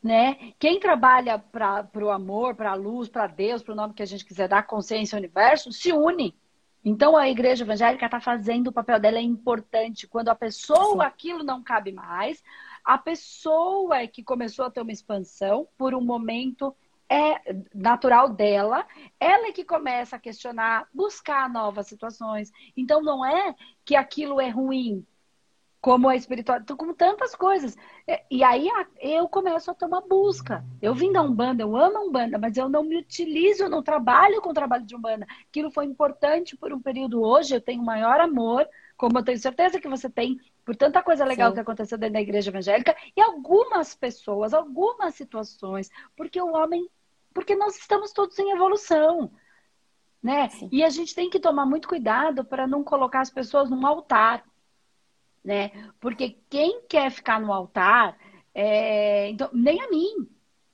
Né? 0.02 0.52
Quem 0.58 0.78
trabalha 0.78 1.38
para 1.38 1.88
o 1.94 2.10
amor, 2.10 2.54
para 2.54 2.72
a 2.72 2.74
luz, 2.74 3.08
para 3.08 3.26
Deus, 3.26 3.62
para 3.62 3.72
o 3.72 3.76
nome 3.76 3.94
que 3.94 4.02
a 4.02 4.06
gente 4.06 4.24
quiser 4.24 4.48
dar, 4.48 4.66
consciência, 4.66 5.16
universo, 5.16 5.72
se 5.72 5.92
une. 5.92 6.36
Então 6.84 7.16
a 7.16 7.28
igreja 7.28 7.64
evangélica 7.64 8.04
está 8.04 8.20
fazendo 8.20 8.66
o 8.66 8.72
papel 8.72 8.98
dela 8.98 9.18
é 9.18 9.22
importante. 9.22 10.06
Quando 10.06 10.28
a 10.28 10.34
pessoa, 10.34 11.04
Sim. 11.04 11.06
aquilo 11.06 11.44
não 11.44 11.62
cabe 11.62 11.92
mais, 11.92 12.42
a 12.84 12.98
pessoa 12.98 13.98
é 13.98 14.06
que 14.06 14.22
começou 14.22 14.66
a 14.66 14.70
ter 14.70 14.82
uma 14.82 14.92
expansão 14.92 15.66
por 15.78 15.94
um 15.94 16.00
momento 16.00 16.74
é 17.08 17.54
natural 17.74 18.30
dela, 18.30 18.86
ela 19.20 19.48
é 19.48 19.52
que 19.52 19.64
começa 19.64 20.16
a 20.16 20.18
questionar, 20.18 20.88
buscar 20.94 21.48
novas 21.48 21.86
situações. 21.86 22.50
Então 22.74 23.02
não 23.02 23.24
é 23.24 23.54
que 23.84 23.94
aquilo 23.94 24.40
é 24.40 24.48
ruim, 24.48 25.06
como 25.82 26.08
a 26.08 26.14
espiritualidade, 26.14 26.78
como 26.78 26.94
tantas 26.94 27.34
coisas. 27.34 27.76
É, 28.06 28.22
e 28.30 28.44
aí 28.44 28.68
eu 29.00 29.28
começo 29.28 29.68
a 29.68 29.74
ter 29.74 29.84
uma 29.84 30.00
busca. 30.00 30.64
Eu 30.80 30.94
vim 30.94 31.10
da 31.10 31.20
Umbanda, 31.20 31.64
eu 31.64 31.76
amo 31.76 31.98
a 31.98 32.02
Umbanda, 32.02 32.38
mas 32.38 32.56
eu 32.56 32.68
não 32.68 32.84
me 32.84 32.96
utilizo, 32.96 33.64
eu 33.64 33.68
não 33.68 33.82
trabalho 33.82 34.40
com 34.40 34.50
o 34.50 34.54
trabalho 34.54 34.86
de 34.86 34.94
Umbanda. 34.94 35.26
Aquilo 35.48 35.72
foi 35.72 35.84
importante 35.84 36.56
por 36.56 36.72
um 36.72 36.80
período 36.80 37.20
hoje, 37.20 37.56
eu 37.56 37.60
tenho 37.60 37.82
maior 37.82 38.20
amor, 38.20 38.64
como 38.96 39.18
eu 39.18 39.24
tenho 39.24 39.38
certeza 39.38 39.80
que 39.80 39.88
você 39.88 40.08
tem, 40.08 40.38
por 40.64 40.76
tanta 40.76 41.02
coisa 41.02 41.24
legal 41.24 41.48
Sim. 41.48 41.54
que 41.54 41.60
aconteceu 41.60 41.98
dentro 41.98 42.14
da 42.14 42.20
igreja 42.20 42.50
evangélica, 42.50 42.96
e 43.16 43.20
algumas 43.20 43.92
pessoas, 43.92 44.54
algumas 44.54 45.16
situações, 45.16 45.90
porque 46.16 46.40
o 46.40 46.52
homem, 46.52 46.88
porque 47.34 47.56
nós 47.56 47.76
estamos 47.76 48.12
todos 48.12 48.38
em 48.38 48.52
evolução. 48.52 49.32
Né? 50.22 50.48
E 50.70 50.84
a 50.84 50.88
gente 50.88 51.12
tem 51.12 51.28
que 51.28 51.40
tomar 51.40 51.66
muito 51.66 51.88
cuidado 51.88 52.44
para 52.44 52.68
não 52.68 52.84
colocar 52.84 53.22
as 53.22 53.30
pessoas 53.30 53.68
num 53.68 53.84
altar 53.84 54.44
né? 55.44 55.70
Porque 56.00 56.38
quem 56.48 56.82
quer 56.86 57.10
ficar 57.10 57.40
no 57.40 57.52
altar, 57.52 58.16
é... 58.54 59.28
então, 59.30 59.50
nem 59.52 59.80
a 59.80 59.90
mim. 59.90 60.28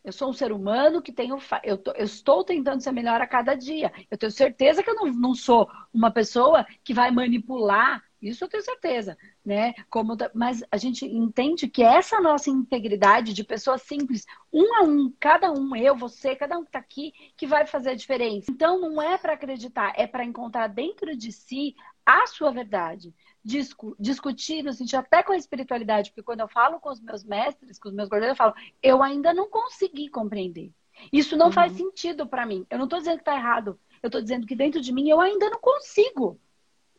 Eu 0.04 0.12
sou 0.12 0.30
um 0.30 0.32
ser 0.32 0.52
humano 0.52 1.02
que 1.02 1.12
tenho. 1.12 1.36
Eu, 1.62 1.76
tô, 1.76 1.92
eu, 1.92 2.04
estou 2.04 2.42
tentando 2.44 2.80
ser 2.82 2.92
melhor 2.92 3.20
a 3.20 3.26
cada 3.26 3.54
dia. 3.54 3.92
Eu 4.10 4.16
tenho 4.16 4.32
certeza 4.32 4.82
que 4.82 4.88
eu 4.90 4.94
não, 4.94 5.06
não 5.12 5.34
sou 5.34 5.68
uma 5.92 6.10
pessoa 6.10 6.66
que 6.82 6.94
vai 6.94 7.10
manipular. 7.10 8.02
Isso 8.20 8.44
eu 8.44 8.48
tenho 8.48 8.62
certeza, 8.62 9.16
né? 9.44 9.74
Como, 9.88 10.16
mas 10.34 10.62
a 10.70 10.76
gente 10.76 11.06
entende 11.06 11.68
que 11.68 11.82
essa 11.82 12.20
nossa 12.20 12.50
integridade 12.50 13.32
de 13.32 13.44
pessoas 13.44 13.82
simples, 13.82 14.26
um 14.52 14.74
a 14.74 14.82
um, 14.82 15.12
cada 15.20 15.52
um, 15.52 15.76
eu, 15.76 15.96
você, 15.96 16.34
cada 16.34 16.58
um 16.58 16.62
que 16.62 16.68
está 16.70 16.80
aqui, 16.80 17.12
que 17.36 17.46
vai 17.46 17.66
fazer 17.66 17.90
a 17.90 17.94
diferença. 17.94 18.50
Então 18.50 18.80
não 18.80 19.00
é 19.00 19.16
para 19.16 19.34
acreditar, 19.34 19.92
é 19.96 20.06
para 20.06 20.24
encontrar 20.24 20.66
dentro 20.66 21.16
de 21.16 21.30
si 21.30 21.76
a 22.04 22.26
sua 22.26 22.50
verdade 22.50 23.14
discu 23.44 23.96
discutir 23.98 24.62
no 24.62 24.72
sentido 24.72 24.98
até 24.98 25.22
com 25.22 25.32
a 25.32 25.36
espiritualidade, 25.36 26.10
porque 26.10 26.22
quando 26.22 26.40
eu 26.40 26.48
falo 26.48 26.80
com 26.80 26.90
os 26.90 27.00
meus 27.00 27.24
mestres, 27.24 27.78
com 27.78 27.88
os 27.88 27.94
meus 27.94 28.08
guardiões, 28.08 28.32
eu 28.32 28.36
falo, 28.36 28.54
eu 28.82 29.02
ainda 29.02 29.32
não 29.32 29.48
consegui 29.48 30.08
compreender. 30.08 30.70
Isso 31.12 31.36
não 31.36 31.46
uhum. 31.46 31.52
faz 31.52 31.72
sentido 31.72 32.26
para 32.26 32.44
mim. 32.44 32.66
Eu 32.68 32.78
não 32.78 32.84
estou 32.84 32.98
dizendo 32.98 33.16
que 33.16 33.22
está 33.22 33.36
errado. 33.36 33.78
Eu 34.02 34.08
estou 34.08 34.20
dizendo 34.20 34.46
que 34.46 34.56
dentro 34.56 34.80
de 34.80 34.92
mim 34.92 35.08
eu 35.08 35.20
ainda 35.20 35.48
não 35.48 35.60
consigo. 35.60 36.40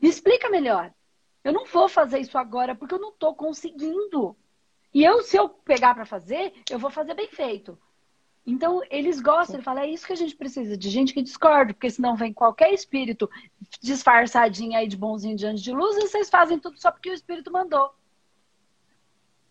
Me 0.01 0.09
explica 0.09 0.49
melhor. 0.49 0.93
Eu 1.49 1.53
não 1.53 1.65
vou 1.65 1.89
fazer 1.89 2.19
isso 2.19 2.37
agora 2.37 2.75
porque 2.75 2.93
eu 2.93 2.99
não 2.99 3.09
estou 3.09 3.33
conseguindo. 3.33 4.37
E 4.93 5.03
eu, 5.03 5.23
se 5.23 5.35
eu 5.35 5.49
pegar 5.49 5.95
para 5.95 6.05
fazer, 6.05 6.53
eu 6.69 6.77
vou 6.77 6.91
fazer 6.91 7.15
bem 7.15 7.27
feito. 7.27 7.75
Então, 8.45 8.83
eles 8.91 9.19
gostam, 9.19 9.55
ele 9.55 9.63
fala, 9.63 9.81
é 9.81 9.89
isso 9.89 10.05
que 10.05 10.13
a 10.13 10.15
gente 10.15 10.35
precisa, 10.35 10.77
de 10.77 10.89
gente 10.91 11.11
que 11.11 11.23
discorda, 11.23 11.73
porque 11.73 11.89
senão 11.89 12.15
vem 12.15 12.31
qualquer 12.31 12.71
espírito 12.71 13.27
disfarçadinho 13.81 14.77
aí 14.77 14.87
de 14.87 14.95
bonzinho 14.95 15.35
diante 15.35 15.63
de 15.63 15.71
luz 15.71 15.97
e 15.97 16.01
vocês 16.01 16.29
fazem 16.29 16.59
tudo 16.59 16.79
só 16.79 16.91
porque 16.91 17.09
o 17.09 17.13
espírito 17.15 17.51
mandou. 17.51 17.95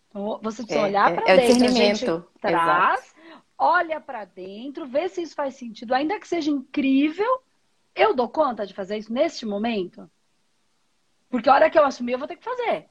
Então, 0.07 0.39
você 0.41 0.63
precisa 0.63 0.85
é, 0.85 0.87
olhar 0.87 1.13
para 1.13 1.31
é, 1.33 1.35
dentro, 1.35 1.65
a 1.65 1.71
gente 1.71 2.05
traz, 2.39 3.01
Exato. 3.01 3.43
olha 3.57 3.99
para 3.99 4.23
dentro, 4.23 4.87
vê 4.87 5.09
se 5.09 5.21
isso 5.21 5.35
faz 5.35 5.55
sentido, 5.55 5.93
ainda 5.93 6.17
que 6.17 6.27
seja 6.29 6.49
incrível, 6.49 7.41
eu 7.93 8.13
dou 8.13 8.29
conta 8.29 8.65
de 8.65 8.73
fazer 8.73 8.97
isso 8.97 9.11
neste 9.11 9.45
momento? 9.45 10.09
Porque 11.29 11.49
a 11.49 11.53
hora 11.53 11.69
que 11.69 11.77
eu 11.77 11.85
assumir, 11.85 12.13
eu 12.13 12.19
vou 12.19 12.27
ter 12.27 12.35
que 12.35 12.43
fazer. 12.43 12.87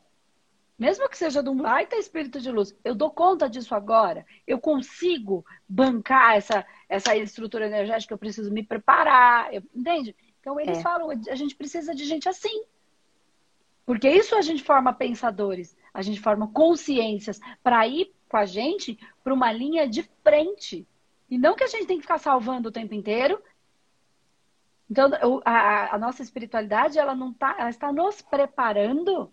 Mesmo 0.79 1.09
que 1.09 1.19
seja 1.19 1.43
de 1.43 1.49
um 1.49 1.57
baita 1.57 1.97
espírito 1.97 2.41
de 2.41 2.53
luz, 2.53 2.73
eu 2.85 2.95
dou 2.95 3.11
conta 3.11 3.51
disso 3.51 3.75
agora. 3.75 4.25
Eu 4.47 4.61
consigo 4.61 5.45
bancar 5.69 6.37
essa, 6.37 6.65
essa 6.89 7.17
estrutura 7.17 7.67
energética, 7.67 8.15
eu 8.15 8.19
preciso 8.19 8.53
me 8.53 8.63
preparar, 8.63 9.53
eu, 9.53 9.63
entende? 9.75 10.15
Então 10.41 10.61
eles 10.61 10.79
é. 10.79 10.83
falam, 10.83 11.11
a 11.11 11.35
gente 11.35 11.57
precisa 11.57 11.93
de 11.93 12.05
gente 12.05 12.29
assim. 12.29 12.63
Porque 13.85 14.09
isso 14.09 14.37
a 14.37 14.41
gente 14.41 14.63
forma 14.63 14.93
pensadores, 14.93 15.77
a 15.93 16.01
gente 16.01 16.21
forma 16.21 16.47
consciências 16.49 17.41
para 17.61 17.89
ir 17.89 18.13
com 18.29 18.37
a 18.37 18.45
gente 18.45 18.97
para 19.25 19.35
uma 19.35 19.51
linha 19.51 19.89
de 19.89 20.09
frente. 20.23 20.87
E 21.29 21.37
não 21.37 21.57
que 21.57 21.65
a 21.65 21.69
gente 21.69 21.87
tem 21.87 21.97
que 21.97 22.03
ficar 22.03 22.19
salvando 22.19 22.69
o 22.69 22.73
tempo 22.73 22.95
inteiro. 22.95 23.43
Então, 24.91 25.11
a, 25.45 25.95
a 25.95 25.99
nossa 25.99 26.23
espiritualidade, 26.23 26.99
ela 26.99 27.15
não 27.15 27.33
tá, 27.33 27.57
ela 27.59 27.69
está 27.69 27.93
nos 27.93 28.23
preparando 28.23 29.31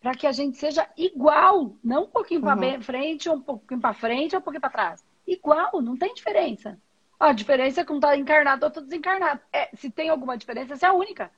para 0.00 0.14
que 0.14 0.26
a 0.26 0.32
gente 0.32 0.56
seja 0.56 0.88
igual, 0.96 1.76
não 1.82 2.04
um 2.04 2.10
pouquinho 2.10 2.40
para 2.40 2.56
uhum. 2.56 2.82
frente, 2.82 3.28
um 3.28 3.40
pouquinho 3.40 3.80
para 3.80 3.94
frente, 3.94 4.34
ou 4.34 4.40
um 4.40 4.42
pouquinho 4.42 4.60
para 4.60 4.70
trás. 4.70 5.04
Igual, 5.26 5.80
não 5.80 5.96
tem 5.96 6.12
diferença. 6.14 6.78
A 7.18 7.32
diferença 7.32 7.80
é 7.80 7.84
que 7.84 7.92
um 7.92 7.96
está 7.96 8.16
encarnado, 8.16 8.64
outro 8.64 8.82
desencarnado. 8.82 9.40
É, 9.52 9.70
se 9.74 9.90
tem 9.90 10.08
alguma 10.08 10.36
diferença, 10.36 10.74
essa 10.74 10.86
é 10.86 10.88
a 10.90 10.92
única. 10.92 11.30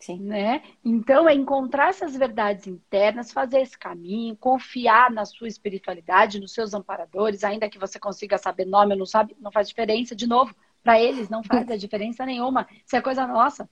Sim. 0.00 0.18
Né? 0.18 0.62
Então, 0.84 1.28
é 1.28 1.34
encontrar 1.34 1.90
essas 1.90 2.16
verdades 2.16 2.66
internas, 2.66 3.30
fazer 3.30 3.60
esse 3.60 3.78
caminho, 3.78 4.36
confiar 4.36 5.12
na 5.12 5.24
sua 5.24 5.46
espiritualidade, 5.46 6.40
nos 6.40 6.52
seus 6.52 6.74
amparadores, 6.74 7.44
ainda 7.44 7.68
que 7.70 7.78
você 7.78 8.00
consiga 8.00 8.36
saber 8.36 8.64
nome 8.64 8.94
ou 8.94 8.98
não 8.98 9.06
sabe, 9.06 9.36
não 9.38 9.52
faz 9.52 9.68
diferença. 9.68 10.16
De 10.16 10.26
novo, 10.26 10.54
para 10.82 11.00
eles 11.00 11.28
não 11.28 11.42
faz 11.42 11.70
a 11.70 11.76
diferença 11.76 12.26
nenhuma. 12.26 12.66
Isso 12.84 12.96
é 12.96 13.00
coisa 13.00 13.26
nossa. 13.26 13.68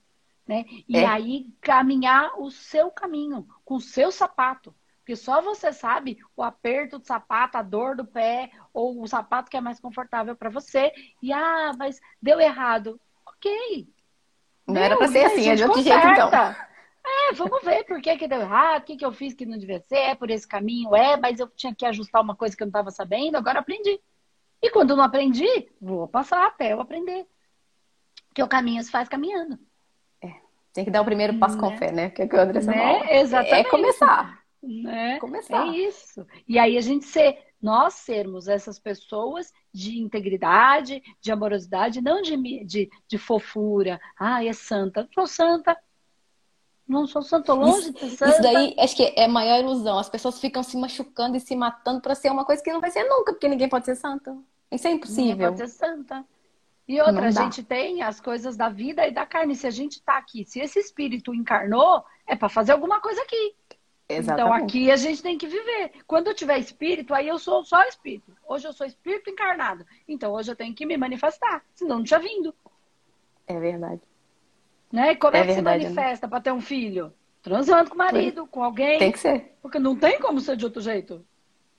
Né? 0.47 0.65
E 0.87 0.97
é. 0.97 1.05
aí 1.05 1.47
caminhar 1.61 2.39
o 2.39 2.49
seu 2.49 2.89
caminho, 2.89 3.47
com 3.63 3.75
o 3.75 3.81
seu 3.81 4.11
sapato. 4.11 4.73
Porque 4.99 5.15
só 5.15 5.41
você 5.41 5.73
sabe 5.73 6.17
o 6.35 6.43
aperto 6.43 6.99
do 6.99 7.05
sapato, 7.05 7.57
a 7.57 7.61
dor 7.61 7.95
do 7.95 8.05
pé, 8.05 8.51
ou 8.73 9.01
o 9.01 9.07
sapato 9.07 9.49
que 9.49 9.57
é 9.57 9.61
mais 9.61 9.79
confortável 9.79 10.35
para 10.35 10.49
você. 10.49 10.91
E 11.21 11.33
ah, 11.33 11.71
mas 11.77 11.99
deu 12.21 12.39
errado. 12.39 12.99
Ok. 13.25 13.87
Não 14.67 14.75
deu, 14.75 14.83
era 14.83 14.97
para 14.97 15.07
ser 15.07 15.25
assim, 15.25 15.49
é 15.49 15.55
de 15.55 15.63
outro 15.63 15.81
jeito 15.81 16.07
então. 16.07 16.55
É, 17.03 17.33
vamos 17.33 17.63
ver 17.63 17.83
por 17.85 17.99
que, 17.99 18.15
que 18.15 18.27
deu 18.27 18.41
errado, 18.41 18.83
o 18.83 18.85
que, 18.85 18.95
que 18.95 19.05
eu 19.05 19.11
fiz 19.11 19.33
que 19.33 19.45
não 19.45 19.57
devia 19.57 19.79
ser, 19.79 19.97
é 19.97 20.15
por 20.15 20.29
esse 20.29 20.47
caminho, 20.47 20.95
é, 20.95 21.17
mas 21.17 21.39
eu 21.39 21.47
tinha 21.49 21.73
que 21.73 21.83
ajustar 21.83 22.21
uma 22.21 22.35
coisa 22.35 22.55
que 22.55 22.61
eu 22.61 22.67
não 22.67 22.69
estava 22.69 22.91
sabendo, 22.91 23.37
agora 23.37 23.59
aprendi. 23.59 23.99
E 24.61 24.69
quando 24.69 24.95
não 24.95 25.03
aprendi, 25.03 25.69
vou 25.81 26.07
passar 26.07 26.45
até 26.45 26.73
eu 26.73 26.79
aprender. 26.79 27.25
Porque 28.27 28.43
o 28.43 28.47
caminho 28.47 28.83
se 28.83 28.91
faz 28.91 29.09
caminhando. 29.09 29.59
É, 30.21 30.33
tem 30.71 30.85
que 30.85 30.91
dar 30.91 31.01
o 31.01 31.05
primeiro 31.05 31.37
passo 31.37 31.55
né? 31.55 31.61
com 31.61 31.77
fé, 31.77 31.91
né? 31.91 32.09
Que 32.09 32.21
é 32.21 32.25
o 32.25 32.29
que 32.29 32.35
o 32.35 32.39
André 32.39 32.61
né? 32.61 33.19
Exatamente. 33.19 33.67
É 33.67 33.69
começar. 33.69 34.43
Né? 34.61 35.19
Começar. 35.19 35.67
É 35.67 35.77
isso. 35.77 36.25
E 36.47 36.59
aí 36.59 36.77
a 36.77 36.81
gente 36.81 37.05
ser, 37.05 37.37
nós 37.61 37.95
sermos 37.95 38.47
essas 38.47 38.79
pessoas 38.79 39.51
de 39.73 39.99
integridade, 39.99 41.01
de 41.19 41.31
amorosidade, 41.31 42.01
não 42.01 42.21
de, 42.21 42.37
de, 42.63 42.89
de 43.07 43.17
fofura. 43.17 43.99
Ah, 44.17 44.45
é 44.45 44.53
santa. 44.53 45.09
Sou 45.13 45.25
santa. 45.27 45.75
Não 46.87 47.07
sou 47.07 47.21
santa, 47.21 47.53
longe 47.53 47.89
isso, 47.89 47.93
de 47.93 48.09
santa. 48.11 48.31
Isso 48.31 48.41
daí 48.41 48.75
acho 48.77 48.95
que 48.95 49.13
é 49.15 49.25
a 49.25 49.27
maior 49.27 49.59
ilusão. 49.59 49.97
As 49.97 50.09
pessoas 50.09 50.39
ficam 50.39 50.61
se 50.61 50.77
machucando 50.77 51.37
e 51.37 51.39
se 51.39 51.55
matando 51.55 52.01
para 52.01 52.15
ser 52.15 52.29
uma 52.29 52.45
coisa 52.45 52.61
que 52.61 52.71
não 52.71 52.81
vai 52.81 52.91
ser 52.91 53.03
nunca, 53.05 53.31
porque 53.31 53.47
ninguém 53.47 53.69
pode 53.69 53.85
ser 53.85 53.95
santa. 53.95 54.37
Isso 54.71 54.87
é 54.87 54.91
impossível. 54.91 55.31
Ninguém 55.31 55.47
pode 55.47 55.57
ser 55.57 55.67
santa. 55.67 56.25
E 56.87 56.99
outra, 56.99 57.27
a 57.27 57.31
gente 57.31 57.63
tem 57.63 58.01
as 58.01 58.19
coisas 58.19 58.57
da 58.57 58.69
vida 58.69 59.07
e 59.07 59.11
da 59.11 59.25
carne. 59.25 59.55
Se 59.55 59.67
a 59.67 59.71
gente 59.71 59.93
está 59.93 60.17
aqui, 60.17 60.43
se 60.45 60.59
esse 60.59 60.79
espírito 60.79 61.33
encarnou, 61.33 62.03
é 62.27 62.35
para 62.35 62.49
fazer 62.49 62.71
alguma 62.71 62.99
coisa 62.99 63.21
aqui. 63.21 63.55
Exatamente. 64.09 64.31
Então 64.31 64.53
aqui 64.53 64.91
a 64.91 64.95
gente 64.95 65.23
tem 65.23 65.37
que 65.37 65.47
viver. 65.47 65.91
Quando 66.05 66.27
eu 66.27 66.35
tiver 66.35 66.57
espírito, 66.57 67.13
aí 67.13 67.27
eu 67.27 67.39
sou 67.39 67.63
só 67.63 67.83
espírito. 67.83 68.33
Hoje 68.45 68.67
eu 68.67 68.73
sou 68.73 68.85
espírito 68.85 69.29
encarnado. 69.29 69.85
Então 70.07 70.33
hoje 70.33 70.51
eu 70.51 70.55
tenho 70.55 70.73
que 70.75 70.85
me 70.85 70.97
manifestar, 70.97 71.63
senão 71.73 71.97
não 71.97 72.03
tinha 72.03 72.19
vindo. 72.19 72.53
É 73.47 73.59
verdade. 73.59 74.01
Né? 74.91 75.15
como 75.15 75.37
é, 75.37 75.39
é 75.39 75.45
que 75.45 75.53
verdade, 75.53 75.83
se 75.83 75.89
né? 75.89 75.95
manifesta 75.95 76.27
né? 76.27 76.29
para 76.29 76.41
ter 76.41 76.51
um 76.51 76.59
filho? 76.59 77.13
Transando 77.41 77.89
com 77.89 77.95
o 77.95 77.97
marido, 77.97 78.45
com 78.45 78.61
alguém. 78.61 78.99
Tem 78.99 79.11
que 79.11 79.19
ser. 79.19 79.55
Porque 79.61 79.79
não 79.79 79.95
tem 79.95 80.19
como 80.19 80.39
ser 80.41 80.57
de 80.57 80.65
outro 80.65 80.81
jeito. 80.81 81.25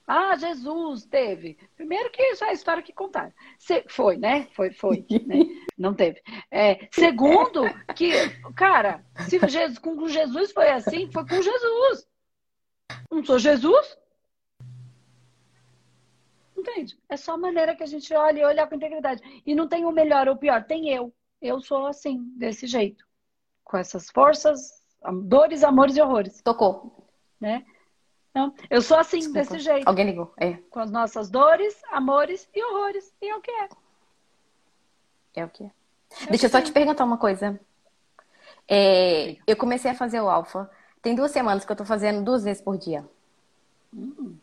Ah, 0.07 0.37
Jesus 0.37 1.05
teve. 1.07 1.57
Primeiro 1.77 2.11
que 2.11 2.23
isso 2.23 2.45
é 2.45 2.51
a 2.51 2.53
história 2.53 2.83
que 2.83 2.93
contaram. 2.93 3.33
Se, 3.59 3.85
foi, 3.88 4.17
né? 4.17 4.49
Foi, 4.53 4.73
foi. 4.73 5.07
né? 5.27 5.45
Não 5.79 5.95
teve. 5.95 6.21
É, 6.51 6.88
segundo, 6.91 7.62
que, 7.95 8.12
cara, 8.55 9.05
se 9.29 9.38
Jesus, 9.38 9.79
com 9.79 10.09
Jesus 10.09 10.53
foi 10.53 10.71
assim, 10.71 11.11
foi 11.11 11.27
com 11.27 11.41
Jesus. 11.41 12.07
Não 13.11 13.25
sou 13.25 13.38
Jesus? 13.38 13.99
Entende? 16.57 16.99
É 17.09 17.17
só 17.17 17.35
a 17.35 17.38
maneira 17.38 17.75
que 17.75 17.83
a 17.83 17.87
gente 17.87 18.12
olha 18.15 18.41
e 18.41 18.45
olha 18.45 18.67
com 18.67 18.75
integridade. 18.75 19.23
E 19.45 19.55
não 19.55 19.69
tem 19.69 19.85
o 19.85 19.91
melhor 19.91 20.29
ou 20.29 20.35
o 20.35 20.38
pior, 20.38 20.65
tem 20.65 20.88
eu. 20.91 21.12
Eu 21.41 21.61
sou 21.61 21.87
assim, 21.87 22.23
desse 22.37 22.67
jeito. 22.67 23.05
Com 23.65 23.77
essas 23.77 24.11
forças, 24.11 24.83
dores, 25.25 25.65
amores 25.65 25.97
e 25.97 26.03
horrores. 26.03 26.41
Tocou. 26.43 27.09
Né? 27.41 27.65
Então, 28.33 28.53
eu 28.68 28.83
sou 28.83 28.99
assim, 28.99 29.18
Desculpa. 29.18 29.40
desse 29.40 29.59
jeito. 29.61 29.87
Alguém 29.87 30.07
ligou, 30.07 30.33
é. 30.37 30.55
Com 30.71 30.81
as 30.81 30.90
nossas 30.90 31.31
dores, 31.31 31.81
amores 31.92 32.49
e 32.53 32.64
horrores. 32.64 33.14
E 33.21 33.29
é 33.29 33.37
o 33.37 33.40
que 33.40 33.51
é. 33.51 33.68
É 35.37 35.45
o 35.45 35.49
que 35.49 35.64
é. 35.64 35.66
é 35.66 36.27
Deixa 36.31 36.47
eu 36.47 36.51
só 36.51 36.61
te 36.61 36.73
perguntar 36.73 37.05
uma 37.05 37.18
coisa. 37.18 37.61
É, 38.66 39.37
eu 39.47 39.57
comecei 39.57 39.90
a 39.90 39.95
fazer 39.95 40.21
o 40.21 40.29
alfa 40.29 40.71
tem 41.03 41.16
duas 41.16 41.33
semanas 41.33 41.64
que 41.64 41.73
eu 41.73 41.77
tô 41.77 41.85
fazendo 41.85 42.25
duas 42.25 42.45
vezes 42.45 42.62
por 42.62 42.79
dia. 42.79 43.05
Hum. 43.92 44.37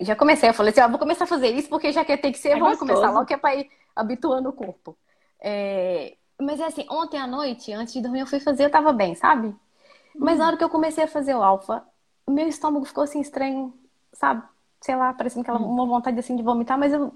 Já 0.00 0.16
comecei, 0.16 0.48
eu 0.48 0.54
falei 0.54 0.72
assim, 0.72 0.90
vou 0.90 0.98
começar 0.98 1.24
a 1.24 1.28
fazer 1.28 1.48
isso 1.48 1.68
porque 1.68 1.92
já 1.92 2.04
que 2.04 2.16
tem 2.16 2.32
que 2.32 2.38
ser, 2.38 2.48
é 2.48 2.58
vamos 2.58 2.78
começar 2.78 3.10
logo 3.10 3.26
que 3.26 3.34
é 3.34 3.36
pra 3.36 3.54
ir 3.54 3.70
habituando 3.94 4.48
o 4.48 4.52
corpo. 4.52 4.96
É... 5.38 6.16
Mas 6.40 6.58
é 6.58 6.64
assim, 6.64 6.86
ontem 6.90 7.20
à 7.20 7.26
noite, 7.26 7.72
antes 7.72 7.92
de 7.92 8.00
dormir, 8.00 8.20
eu 8.20 8.26
fui 8.26 8.40
fazer, 8.40 8.64
eu 8.64 8.70
tava 8.70 8.92
bem, 8.92 9.14
sabe? 9.14 9.48
Hum. 9.48 9.56
Mas 10.16 10.38
na 10.38 10.46
hora 10.46 10.56
que 10.56 10.64
eu 10.64 10.70
comecei 10.70 11.04
a 11.04 11.08
fazer 11.08 11.34
o 11.34 11.42
alfa, 11.42 11.84
meu 12.32 12.48
estômago 12.48 12.84
ficou 12.84 13.04
assim 13.04 13.20
estranho, 13.20 13.72
sabe? 14.12 14.42
Sei 14.80 14.94
lá, 14.96 15.12
parecendo 15.14 15.42
aquela 15.42 15.60
hum. 15.60 15.70
uma 15.70 15.86
vontade 15.86 16.18
assim 16.18 16.36
de 16.36 16.42
vomitar, 16.42 16.78
mas 16.78 16.92
eu, 16.92 17.12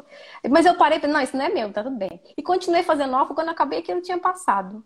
mas 0.50 0.66
eu 0.66 0.76
parei, 0.76 0.98
não, 1.00 1.20
isso 1.20 1.36
não 1.36 1.44
é 1.44 1.48
meu, 1.48 1.72
tá 1.72 1.82
tudo 1.82 1.96
bem. 1.96 2.20
E 2.36 2.42
continuei 2.42 2.82
fazendo 2.82 3.14
alfa, 3.16 3.34
quando 3.34 3.48
eu 3.48 3.52
acabei 3.52 3.80
aquilo 3.80 4.00
tinha 4.00 4.18
passado. 4.18 4.84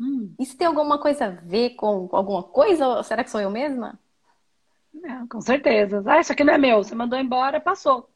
Hum. 0.00 0.34
Isso 0.38 0.56
tem 0.56 0.66
alguma 0.66 0.98
coisa 0.98 1.26
a 1.26 1.30
ver 1.30 1.70
com 1.70 2.08
alguma 2.12 2.42
coisa? 2.42 2.88
Ou 2.88 3.02
será 3.04 3.22
que 3.22 3.30
sou 3.30 3.40
eu 3.40 3.50
mesma? 3.50 3.98
Não, 4.92 5.28
com 5.28 5.40
certeza. 5.40 6.02
Ah, 6.06 6.20
isso 6.20 6.32
aqui 6.32 6.42
não 6.42 6.54
é 6.54 6.58
meu. 6.58 6.82
Você 6.82 6.94
mandou 6.94 7.18
embora, 7.18 7.60
passou. 7.60 8.08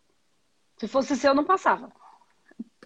Se 0.78 0.88
fosse 0.88 1.16
seu, 1.16 1.34
não 1.34 1.44
passava. 1.44 1.92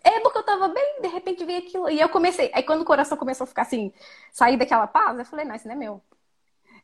É 0.03 0.21
porque 0.21 0.39
eu 0.39 0.43
tava 0.43 0.69
bem, 0.69 1.01
de 1.01 1.09
repente 1.09 1.45
veio 1.45 1.61
aquilo. 1.61 1.91
E 1.91 2.01
eu 2.01 2.09
comecei. 2.09 2.51
Aí 2.55 2.63
quando 2.63 2.83
o 2.83 2.85
coração 2.85 3.17
começou 3.17 3.45
a 3.45 3.47
ficar 3.49 3.63
assim, 3.63 3.93
sair 4.33 4.57
daquela 4.57 4.87
paz, 4.87 5.19
eu 5.19 5.25
falei, 5.25 5.45
não, 5.45 5.55
isso 5.55 5.67
não 5.69 5.75
é 5.75 5.79
meu. 5.79 6.03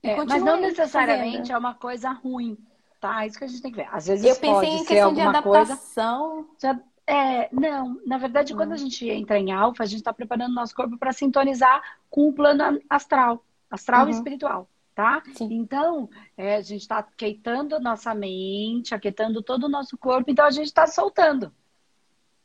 É, 0.04 0.24
mas 0.24 0.42
não 0.42 0.60
necessariamente 0.60 1.36
fazendo. 1.38 1.52
é 1.52 1.58
uma 1.58 1.74
coisa 1.74 2.10
ruim. 2.10 2.56
Tá? 3.00 3.26
Isso 3.26 3.38
que 3.38 3.44
a 3.44 3.48
gente 3.48 3.60
tem 3.60 3.70
que 3.70 3.76
ver. 3.78 3.88
Às 3.92 4.06
vezes 4.06 4.24
eu 4.24 4.36
pensei 4.36 4.68
em 4.70 4.84
questão 4.84 5.12
de 5.12 5.20
adaptação. 5.20 6.46
Coisa... 6.60 6.82
É, 7.06 7.48
não, 7.52 8.00
na 8.06 8.16
verdade, 8.16 8.54
quando 8.54 8.72
a 8.72 8.76
gente 8.76 9.08
entra 9.08 9.38
em 9.38 9.52
alfa, 9.52 9.82
a 9.82 9.86
gente 9.86 9.98
está 9.98 10.12
preparando 10.12 10.54
nosso 10.54 10.74
corpo 10.74 10.96
para 10.96 11.12
sintonizar 11.12 11.82
com 12.08 12.28
o 12.28 12.32
plano 12.32 12.80
astral, 12.88 13.44
astral 13.70 14.04
uhum. 14.04 14.08
e 14.08 14.12
espiritual, 14.12 14.68
tá? 14.94 15.22
Sim. 15.34 15.48
Então, 15.52 16.08
é, 16.34 16.56
a 16.56 16.62
gente 16.62 16.80
está 16.80 16.98
aquietando 16.98 17.78
nossa 17.78 18.14
mente, 18.14 18.94
aquietando 18.94 19.42
todo 19.42 19.64
o 19.64 19.68
nosso 19.68 19.98
corpo, 19.98 20.30
então 20.30 20.46
a 20.46 20.50
gente 20.50 20.66
está 20.66 20.86
soltando. 20.86 21.52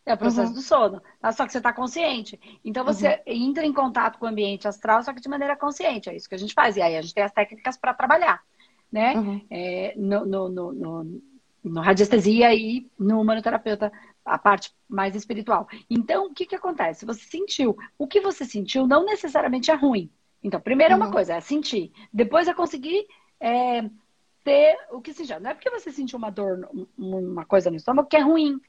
É 0.06 0.14
o 0.14 0.18
processo 0.18 0.50
uhum. 0.50 0.56
do 0.56 0.62
sono, 0.62 1.02
tá? 1.22 1.32
Só 1.32 1.46
que 1.46 1.52
você 1.52 1.60
está 1.60 1.72
consciente. 1.72 2.40
Então 2.66 2.84
você 2.84 3.08
uhum. 3.10 3.16
entra 3.28 3.66
em 3.66 3.74
contato 3.74 4.18
com 4.18 4.26
o 4.26 4.30
ambiente 4.30 4.68
astral, 4.68 5.04
só 5.04 5.14
que 5.14 5.22
de 5.22 5.30
maneira 5.30 5.56
consciente. 5.56 6.10
É 6.10 6.16
isso 6.16 6.28
que 6.28 6.36
a 6.36 6.40
gente 6.40 6.54
faz. 6.54 6.78
E 6.78 6.82
aí 6.82 6.98
a 6.98 7.02
gente 7.02 7.14
tem 7.14 7.24
as 7.24 7.32
técnicas 7.32 7.78
para 7.78 7.94
trabalhar, 7.94 8.42
né? 8.92 9.14
Uhum. 9.16 9.42
É, 9.50 9.94
no, 9.96 10.26
no, 10.26 10.50
no, 10.50 10.74
no, 10.74 11.22
no 11.64 11.82
radiestesia 11.82 12.54
e 12.56 12.90
no 12.98 13.22
humanoterapeuta 13.22 13.92
a 14.26 14.38
parte 14.38 14.74
mais 14.88 15.16
espiritual. 15.16 15.68
Então, 15.90 16.28
o 16.28 16.34
que, 16.34 16.46
que 16.46 16.56
acontece? 16.56 17.06
Você 17.06 17.26
sentiu. 17.26 17.78
O 17.98 18.08
que 18.08 18.22
você 18.22 18.46
sentiu 18.46 18.88
não 18.88 19.06
necessariamente 19.06 19.72
é 19.72 19.76
ruim. 19.76 20.10
Então, 20.44 20.60
primeiro 20.60 20.94
é 20.94 20.98
uma 20.98 21.08
uhum. 21.08 21.12
coisa, 21.12 21.36
é 21.36 21.42
sentir. 21.42 21.92
Depois 22.14 22.48
é 22.48 22.54
conseguir 22.54 23.06
é, 23.40 23.90
ter 24.44 24.78
o 24.92 25.02
que 25.02 25.14
seja. 25.14 25.40
Não 25.40 25.52
é 25.52 25.54
porque 25.54 25.70
você 25.70 25.92
sentiu 25.92 26.18
uma 26.18 26.30
dor, 26.30 26.70
uma 26.98 27.46
coisa 27.46 27.70
no 27.70 27.78
estômago 27.78 28.08
que 28.08 28.18
é 28.18 28.22
ruim. 28.22 28.60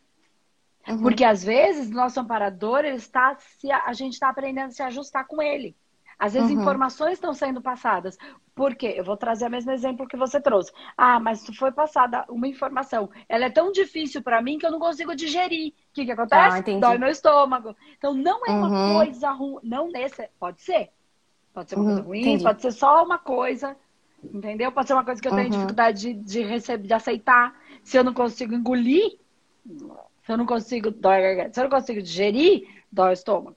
Uhum. 0.91 1.03
Porque 1.03 1.25
às 1.25 1.43
vezes, 1.43 1.91
nosso 1.91 2.19
amparador, 2.21 2.81
ele 2.81 2.97
está, 2.97 3.37
se, 3.39 3.71
a 3.71 3.93
gente 3.93 4.15
está 4.15 4.29
aprendendo 4.29 4.69
a 4.69 4.73
se 4.73 4.83
ajustar 4.83 5.27
com 5.27 5.41
ele. 5.41 5.77
Às 6.21 6.35
vezes 6.35 6.51
uhum. 6.51 6.61
informações 6.61 7.15
estão 7.15 7.33
sendo 7.33 7.63
passadas. 7.63 8.19
Por 8.55 8.75
quê? 8.75 8.93
Eu 8.95 9.05
vou 9.05 9.17
trazer 9.17 9.47
o 9.47 9.51
mesmo 9.51 9.71
exemplo 9.71 10.07
que 10.07 10.19
você 10.19 10.39
trouxe. 10.39 10.71
Ah, 10.95 11.19
mas 11.19 11.47
foi 11.57 11.73
passada 11.73 12.27
uma 12.29 12.47
informação, 12.47 13.09
ela 13.27 13.47
é 13.47 13.51
tão 13.51 13.73
difícil 13.73 14.23
para 14.23 14.43
mim 14.43 14.59
que 14.59 14.67
eu 14.67 14.71
não 14.71 14.79
consigo 14.79 15.17
digerir. 15.17 15.69
O 15.71 15.95
que, 15.95 16.05
que 16.05 16.13
acontece? 16.13 16.71
Ah, 16.73 16.79
Dói 16.79 16.99
meu 16.99 17.09
estômago. 17.09 17.75
Então 17.97 18.13
não 18.13 18.45
é 18.47 18.51
uma 18.51 18.69
uhum. 18.69 18.95
coisa 18.97 19.31
ruim. 19.31 19.61
Não 19.63 19.91
nesse. 19.91 20.29
Pode 20.39 20.61
ser. 20.61 20.91
Pode 21.55 21.71
ser 21.71 21.77
uma 21.77 21.85
uhum. 21.85 21.91
coisa 21.95 22.09
ruim, 22.09 22.21
entendi. 22.21 22.45
pode 22.45 22.63
ser 22.63 22.73
só 22.73 23.03
uma 23.03 23.19
coisa. 23.19 23.75
Entendeu? 24.23 24.71
Pode 24.71 24.89
ser 24.89 24.93
uma 24.93 25.05
coisa 25.05 25.23
que 25.23 25.27
eu 25.27 25.33
tenho 25.33 25.45
uhum. 25.45 25.53
dificuldade 25.53 26.13
de, 26.13 26.23
de 26.23 26.43
receber, 26.43 26.87
de 26.87 26.93
aceitar. 26.93 27.59
Se 27.83 27.97
eu 27.97 28.05
não 28.05 28.13
consigo 28.13 28.55
engolir, 28.55 29.19
se 30.31 30.35
eu 30.35 30.39
não 30.39 30.47
consigo, 30.47 30.93
dói 30.93 31.51
Se 31.53 31.59
eu 31.59 31.65
não 31.65 31.71
consigo 31.71 32.01
digerir, 32.01 32.69
dói 32.93 33.11
o 33.11 33.13
estômago. 33.13 33.57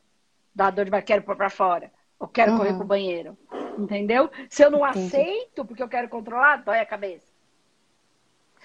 Dá 0.55 0.71
dor 0.71 0.85
de 0.85 0.91
barriga, 0.91 1.05
quero 1.05 1.21
pôr 1.21 1.35
pra 1.35 1.47
fora. 1.47 1.91
Eu 2.19 2.27
quero 2.27 2.53
uhum. 2.53 2.57
correr 2.57 2.73
pro 2.73 2.83
banheiro. 2.83 3.37
Entendeu? 3.77 4.27
Se 4.49 4.63
eu 4.63 4.71
não 4.71 4.87
Entendi. 4.87 5.05
aceito 5.05 5.65
porque 5.65 5.83
eu 5.83 5.87
quero 5.87 6.09
controlar, 6.09 6.63
dói 6.63 6.79
a 6.79 6.85
cabeça. 6.85 7.31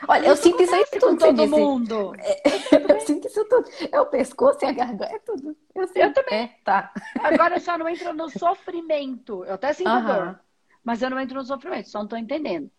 Olha, 0.06 0.28
eu 0.28 0.36
sinto 0.36 0.62
isso 0.62 0.74
aí 0.74 0.86
tudo. 0.86 1.06
Com 1.06 1.16
todo 1.16 1.48
mundo. 1.48 2.14
É, 2.18 2.40
eu 2.94 3.00
sinto 3.00 3.28
isso 3.28 3.44
tudo. 3.44 3.68
É 3.92 4.00
o 4.00 4.06
pescoço 4.06 4.60
e 4.62 4.68
a 4.68 4.72
garganta, 4.72 5.04
é 5.14 5.18
tudo. 5.18 5.54
Eu, 5.74 5.90
eu 5.94 6.12
também. 6.14 6.44
É, 6.44 6.50
tá. 6.64 6.90
Agora 7.20 7.60
só 7.60 7.76
não 7.76 7.90
entra 7.90 8.14
no 8.14 8.30
sofrimento. 8.30 9.44
Eu 9.44 9.54
até 9.54 9.74
sinto 9.74 9.90
uhum. 9.90 10.06
dor. 10.06 10.40
mas 10.82 11.02
eu 11.02 11.10
não 11.10 11.20
entro 11.20 11.36
no 11.36 11.44
sofrimento, 11.44 11.90
só 11.90 11.98
não 11.98 12.04
estou 12.04 12.18
entendendo. 12.18 12.70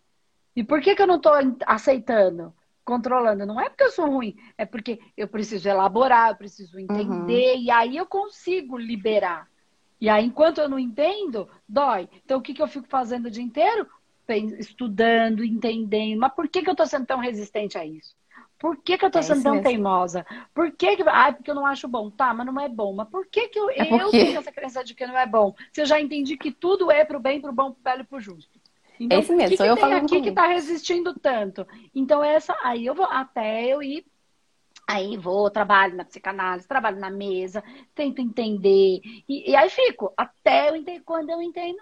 E 0.56 0.64
por 0.64 0.80
que, 0.80 0.96
que 0.96 1.02
eu 1.02 1.06
não 1.06 1.16
estou 1.16 1.34
aceitando, 1.66 2.52
controlando? 2.84 3.46
Não 3.46 3.60
é 3.60 3.68
porque 3.68 3.84
eu 3.84 3.90
sou 3.90 4.06
ruim, 4.08 4.36
é 4.56 4.64
porque 4.64 5.00
eu 5.16 5.28
preciso 5.28 5.68
elaborar, 5.68 6.30
eu 6.30 6.36
preciso 6.36 6.78
entender, 6.78 7.54
uhum. 7.54 7.62
e 7.62 7.70
aí 7.70 7.96
eu 7.96 8.06
consigo 8.06 8.76
liberar. 8.76 9.48
E 10.00 10.08
aí, 10.08 10.24
enquanto 10.24 10.58
eu 10.58 10.68
não 10.68 10.78
entendo, 10.78 11.48
dói. 11.68 12.08
Então, 12.24 12.38
o 12.38 12.42
que, 12.42 12.54
que 12.54 12.62
eu 12.62 12.68
fico 12.68 12.86
fazendo 12.88 13.26
o 13.26 13.30
dia 13.30 13.42
inteiro? 13.42 13.86
Estudando, 14.58 15.44
entendendo. 15.44 16.20
Mas 16.20 16.32
por 16.32 16.48
que, 16.48 16.62
que 16.62 16.70
eu 16.70 16.72
estou 16.72 16.86
sendo 16.86 17.04
tão 17.04 17.18
resistente 17.18 17.76
a 17.76 17.84
isso? 17.84 18.14
Por 18.58 18.76
que, 18.76 18.96
que 18.96 19.04
eu 19.04 19.10
tô 19.10 19.18
é 19.18 19.22
sendo 19.22 19.42
tão 19.42 19.52
mesmo. 19.52 19.66
teimosa? 19.66 20.24
Por 20.54 20.70
que, 20.70 20.96
que. 20.96 21.02
Ah, 21.06 21.32
porque 21.32 21.50
eu 21.50 21.54
não 21.54 21.66
acho 21.66 21.88
bom. 21.88 22.10
Tá, 22.10 22.32
mas 22.34 22.46
não 22.46 22.60
é 22.60 22.68
bom. 22.68 22.94
Mas 22.94 23.08
por 23.08 23.26
que, 23.26 23.48
que 23.48 23.58
eu, 23.58 23.70
é 23.70 23.88
eu 23.90 24.10
tenho 24.10 24.38
essa 24.38 24.52
crença 24.52 24.84
de 24.84 24.94
que 24.94 25.06
não 25.06 25.18
é 25.18 25.26
bom? 25.26 25.54
Se 25.72 25.80
eu 25.80 25.86
já 25.86 25.98
entendi 25.98 26.36
que 26.36 26.52
tudo 26.52 26.90
é 26.90 27.04
pro 27.04 27.18
bem, 27.18 27.40
pro 27.40 27.52
bom, 27.52 27.72
pro 27.72 27.82
belo 27.82 28.02
e 28.02 28.04
pro 28.04 28.20
justo. 28.20 28.59
Então, 29.00 29.16
é 29.16 29.20
isso 29.22 29.34
mesmo, 29.34 29.56
que, 29.56 29.56
que 29.56 29.68
eu 29.68 29.76
tem 29.76 29.94
aqui 29.94 30.08
comigo. 30.08 30.24
que 30.24 30.32
tá 30.32 30.46
resistindo 30.46 31.18
tanto? 31.18 31.66
Então, 31.94 32.22
essa 32.22 32.54
aí 32.62 32.84
eu 32.84 32.94
vou 32.94 33.06
até 33.06 33.64
eu 33.66 33.82
ir. 33.82 34.04
Aí 34.86 35.16
vou, 35.16 35.50
trabalho 35.50 35.96
na 35.96 36.04
psicanálise, 36.04 36.68
trabalho 36.68 36.98
na 36.98 37.10
mesa, 37.10 37.62
tento 37.94 38.20
entender. 38.20 39.00
E, 39.28 39.50
e 39.50 39.56
aí 39.56 39.70
fico, 39.70 40.12
até 40.16 40.68
eu 40.68 40.76
entender. 40.76 41.00
Quando 41.04 41.30
eu 41.30 41.40
entendo, 41.40 41.78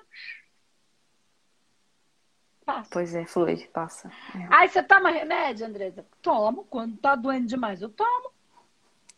Passa. 2.69 2.91
Pois 2.93 3.15
é, 3.15 3.25
flui, 3.25 3.67
passa. 3.73 4.13
É. 4.35 4.47
Aí 4.51 4.69
você 4.69 4.83
toma 4.83 5.09
remédio, 5.09 5.67
Andresa? 5.67 6.05
Tomo. 6.21 6.65
Quando 6.65 6.99
tá 6.99 7.15
doendo 7.17 7.47
demais, 7.47 7.81
eu 7.81 7.89
tomo. 7.89 8.31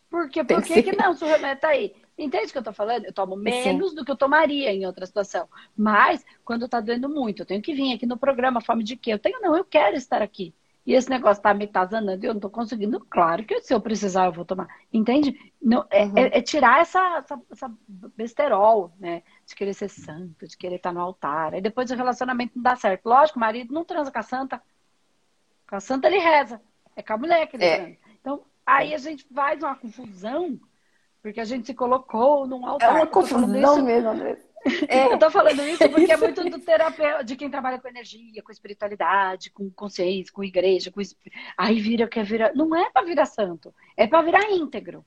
Por 0.09 0.29
quê? 0.29 0.41
Por 0.41 0.63
que, 0.63 0.81
que 0.81 0.95
não? 0.95 1.13
Se 1.13 1.25
o 1.25 1.27
remédio 1.27 1.59
tá 1.59 1.67
aí. 1.67 1.93
Entende 2.17 2.47
o 2.47 2.51
que 2.51 2.57
eu 2.57 2.63
tô 2.63 2.73
falando? 2.73 3.05
Eu 3.05 3.13
tomo 3.13 3.35
menos 3.35 3.89
Sim. 3.89 3.95
do 3.95 4.05
que 4.05 4.11
eu 4.11 4.15
tomaria 4.15 4.71
em 4.71 4.85
outra 4.85 5.05
situação. 5.05 5.47
Mas, 5.75 6.25
quando 6.43 6.67
tá 6.67 6.79
doendo 6.79 7.09
muito, 7.09 7.41
eu 7.41 7.45
tenho 7.45 7.61
que 7.61 7.73
vir 7.73 7.93
aqui 7.93 8.05
no 8.05 8.17
programa, 8.17 8.61
fome 8.61 8.83
de 8.83 8.95
quê? 8.95 9.13
Eu 9.13 9.19
tenho, 9.19 9.41
não, 9.41 9.55
eu 9.55 9.65
quero 9.65 9.95
estar 9.95 10.21
aqui. 10.21 10.53
E 10.85 10.93
esse 10.93 11.09
negócio 11.09 11.43
tá 11.43 11.53
me 11.53 11.67
tazanando, 11.67 12.25
eu 12.25 12.33
não 12.33 12.41
tô 12.41 12.49
conseguindo. 12.49 12.99
Claro 13.01 13.45
que 13.45 13.61
se 13.61 13.73
eu 13.73 13.79
precisar, 13.79 14.25
eu 14.25 14.31
vou 14.31 14.43
tomar. 14.43 14.67
Entende? 14.91 15.37
Não, 15.61 15.85
é, 15.91 16.05
uhum. 16.05 16.17
é, 16.17 16.39
é 16.39 16.41
tirar 16.41 16.81
essa, 16.81 17.17
essa, 17.17 17.41
essa, 17.51 17.71
besterol, 18.17 18.91
né? 18.99 19.21
De 19.45 19.53
querer 19.53 19.75
ser 19.75 19.89
santo, 19.89 20.47
de 20.47 20.57
querer 20.57 20.77
estar 20.77 20.91
no 20.91 20.99
altar. 20.99 21.53
Aí 21.53 21.61
depois 21.61 21.91
o 21.91 21.95
relacionamento 21.95 22.53
não 22.55 22.63
dá 22.63 22.75
certo. 22.75 23.05
Lógico, 23.05 23.37
o 23.37 23.39
marido 23.39 23.71
não 23.71 23.85
transa 23.85 24.11
com 24.11 24.19
a 24.19 24.23
santa. 24.23 24.61
Com 25.69 25.75
a 25.75 25.79
santa 25.79 26.07
ele 26.07 26.17
reza. 26.17 26.59
É 26.95 27.03
com 27.03 27.13
a 27.13 27.17
mulher 27.17 27.45
que 27.47 27.57
ele 27.57 27.63
é. 27.63 27.77
transa. 27.77 27.97
Então, 28.19 28.41
aí 28.65 28.95
a 28.95 28.97
gente 28.97 29.23
faz 29.31 29.61
uma 29.61 29.75
confusão, 29.75 30.59
porque 31.21 31.39
a 31.39 31.45
gente 31.45 31.67
se 31.67 31.73
colocou 31.73 32.47
num 32.47 32.65
altar. 32.65 32.89
É 32.89 32.93
uma 32.93 33.07
confusão 33.07 33.83
mesmo, 33.83 34.09
André. 34.09 34.37
É, 34.87 35.11
eu 35.11 35.17
tô 35.17 35.31
falando 35.31 35.59
isso 35.63 35.89
porque 35.89 36.11
é 36.11 36.17
muito 36.17 36.47
do 36.47 36.59
terapeuta, 36.59 37.23
de 37.23 37.35
quem 37.35 37.49
trabalha 37.49 37.79
com 37.79 37.87
energia, 37.87 38.43
com 38.43 38.51
espiritualidade, 38.51 39.49
com 39.49 39.71
consciência, 39.71 40.31
com 40.31 40.43
igreja, 40.43 40.91
com 40.91 41.01
aí 41.57 41.79
vira 41.79 42.07
quer 42.07 42.23
virar, 42.23 42.53
não 42.53 42.75
é 42.75 42.87
para 42.91 43.03
virar 43.03 43.25
santo, 43.25 43.73
é 43.97 44.05
para 44.05 44.21
virar 44.21 44.51
íntegro. 44.51 45.03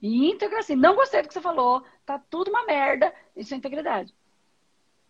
E 0.00 0.30
íntegro 0.30 0.56
assim, 0.56 0.76
não 0.76 0.94
gostei 0.94 1.22
do 1.22 1.26
que 1.26 1.34
você 1.34 1.40
falou, 1.40 1.82
tá 2.06 2.16
tudo 2.30 2.48
uma 2.48 2.64
merda, 2.64 3.12
isso 3.34 3.52
é 3.52 3.56
integridade. 3.56 4.14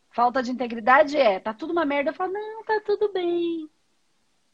Falta 0.09 0.43
de 0.43 0.51
integridade 0.51 1.19
é, 1.19 1.39
tá 1.41 1.53
tudo 1.53 1.73
uma 1.73 1.85
merda, 1.85 2.11
eu 2.11 2.15
falo, 2.15 2.33
não, 2.33 2.65
tá 2.65 2.81
tudo 2.83 3.13
bem. 3.13 3.69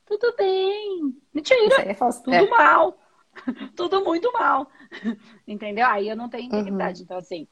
Tudo 0.05 0.35
bem. 0.37 1.15
Mentira. 1.33 1.83
É 1.83 1.95
tudo 1.95 2.35
é. 2.35 2.49
mal. 2.49 2.99
tudo 3.77 4.05
muito 4.05 4.33
mal. 4.33 4.71
Entendeu? 5.47 5.87
Aí 5.87 6.09
eu 6.09 6.17
não 6.17 6.29
tenho 6.29 6.45
integridade. 6.45 7.01
Uhum. 7.01 7.05
Então, 7.05 7.19
assim, 7.19 7.47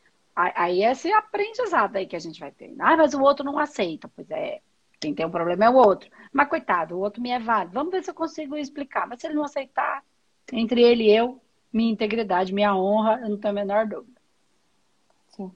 Aí 0.55 0.85
é 0.85 0.93
esse 0.93 1.13
aprendizado 1.13 1.97
aí 1.97 2.07
que 2.07 2.15
a 2.15 2.21
gente 2.21 2.39
vai 2.39 2.53
ter. 2.53 2.73
Ah, 2.79 2.97
mas 2.97 3.13
o 3.13 3.21
outro 3.21 3.45
não 3.45 3.59
aceita. 3.59 4.09
Pois 4.15 4.31
é, 4.31 4.61
quem 5.01 5.13
tem 5.13 5.27
um 5.27 5.31
problema 5.31 5.65
é 5.65 5.71
o 5.71 5.75
outro. 5.75 6.09
Mas 6.33 6.49
coitado, 6.49 6.95
o 6.95 7.01
outro 7.01 7.21
me 7.21 7.31
é 7.31 7.41
válido. 7.41 7.75
Vamos 7.75 7.91
ver 7.91 8.05
se 8.05 8.11
eu 8.11 8.15
consigo 8.15 8.57
explicar. 8.57 9.09
Mas 9.09 9.21
se 9.21 9.27
ele 9.27 9.35
não 9.35 9.43
aceitar, 9.43 10.05
entre 10.53 10.81
ele 10.81 11.05
e 11.05 11.11
eu, 11.11 11.41
minha 11.73 11.91
integridade, 11.91 12.55
minha 12.55 12.77
honra, 12.77 13.19
eu 13.21 13.31
não 13.31 13.37
tenho 13.37 13.51
a 13.51 13.55
menor 13.55 13.85
dúvida. 13.85 14.21
Sim, 15.31 15.51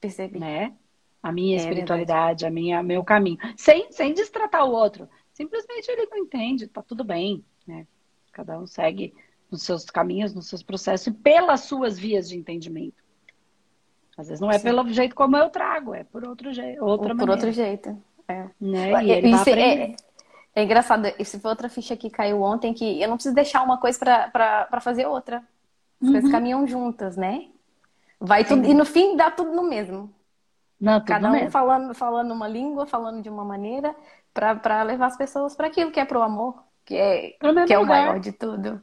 percebi. 0.00 0.38
Né? 0.38 0.74
A 1.22 1.30
minha 1.30 1.56
é 1.56 1.60
espiritualidade, 1.60 2.46
a 2.46 2.50
minha, 2.50 2.82
meu 2.82 3.04
caminho. 3.04 3.38
Sem, 3.58 3.92
sem 3.92 4.14
destratar 4.14 4.64
o 4.64 4.72
outro. 4.72 5.06
Simplesmente 5.34 5.90
ele 5.90 6.06
não 6.06 6.16
entende, 6.16 6.66
tá 6.66 6.80
tudo 6.80 7.04
bem, 7.04 7.44
né? 7.66 7.86
Cada 8.32 8.58
um 8.58 8.66
segue 8.66 9.14
nos 9.54 9.62
seus 9.62 9.84
caminhos, 9.84 10.34
nos 10.34 10.48
seus 10.48 10.62
processos 10.62 11.06
e 11.06 11.12
pelas 11.12 11.60
suas 11.60 11.98
vias 11.98 12.28
de 12.28 12.36
entendimento. 12.36 13.02
Às 14.16 14.28
vezes 14.28 14.40
não 14.40 14.50
é 14.50 14.58
Sim. 14.58 14.64
pelo 14.64 14.88
jeito 14.92 15.14
como 15.14 15.36
eu 15.36 15.48
trago, 15.48 15.94
é 15.94 16.04
por 16.04 16.26
outro 16.26 16.52
jeito, 16.52 16.84
outra 16.84 17.08
por 17.08 17.16
maneira. 17.16 17.32
outro 17.32 17.52
jeito. 17.52 17.96
É. 18.28 18.46
Né? 18.60 19.04
E 19.04 19.10
ele 19.10 19.30
Isso 19.30 19.50
é, 19.50 19.96
é 20.54 20.62
engraçado, 20.62 21.06
se 21.24 21.38
foi 21.38 21.50
outra 21.50 21.68
ficha 21.68 21.96
que 21.96 22.10
caiu 22.10 22.42
ontem, 22.42 22.72
que 22.72 23.00
eu 23.00 23.08
não 23.08 23.16
preciso 23.16 23.34
deixar 23.34 23.62
uma 23.62 23.78
coisa 23.78 23.98
para 23.98 24.80
fazer 24.80 25.06
outra. 25.06 25.38
As 26.00 26.08
uhum. 26.08 26.12
coisas 26.12 26.30
caminham 26.30 26.66
juntas, 26.66 27.16
né? 27.16 27.48
Vai 28.20 28.44
tudo, 28.44 28.66
e 28.66 28.74
no 28.74 28.84
fim 28.84 29.16
dá 29.16 29.30
tudo 29.30 29.52
no 29.52 29.64
mesmo. 29.64 30.10
Não, 30.80 31.04
Cada 31.04 31.28
um 31.28 31.32
mesmo. 31.32 31.50
falando, 31.50 31.94
falando 31.94 32.32
uma 32.32 32.48
língua, 32.48 32.86
falando 32.86 33.22
de 33.22 33.28
uma 33.28 33.44
maneira, 33.44 33.94
para 34.32 34.82
levar 34.82 35.06
as 35.06 35.16
pessoas 35.16 35.54
para 35.54 35.66
aquilo 35.66 35.90
que 35.90 36.00
é 36.00 36.04
pro 36.04 36.22
amor, 36.22 36.62
que 36.84 36.94
é, 36.96 37.30
que 37.66 37.72
é 37.72 37.78
o 37.78 37.86
maior 37.86 38.18
de 38.18 38.32
tudo. 38.32 38.82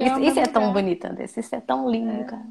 É 0.00 0.06
isso, 0.06 0.20
isso 0.20 0.40
é 0.40 0.46
tão 0.46 0.72
bonito, 0.72 1.04
Andressa. 1.06 1.40
Isso 1.40 1.54
é 1.54 1.60
tão 1.60 1.88
lindo, 1.88 2.22
é. 2.22 2.24
cara. 2.24 2.46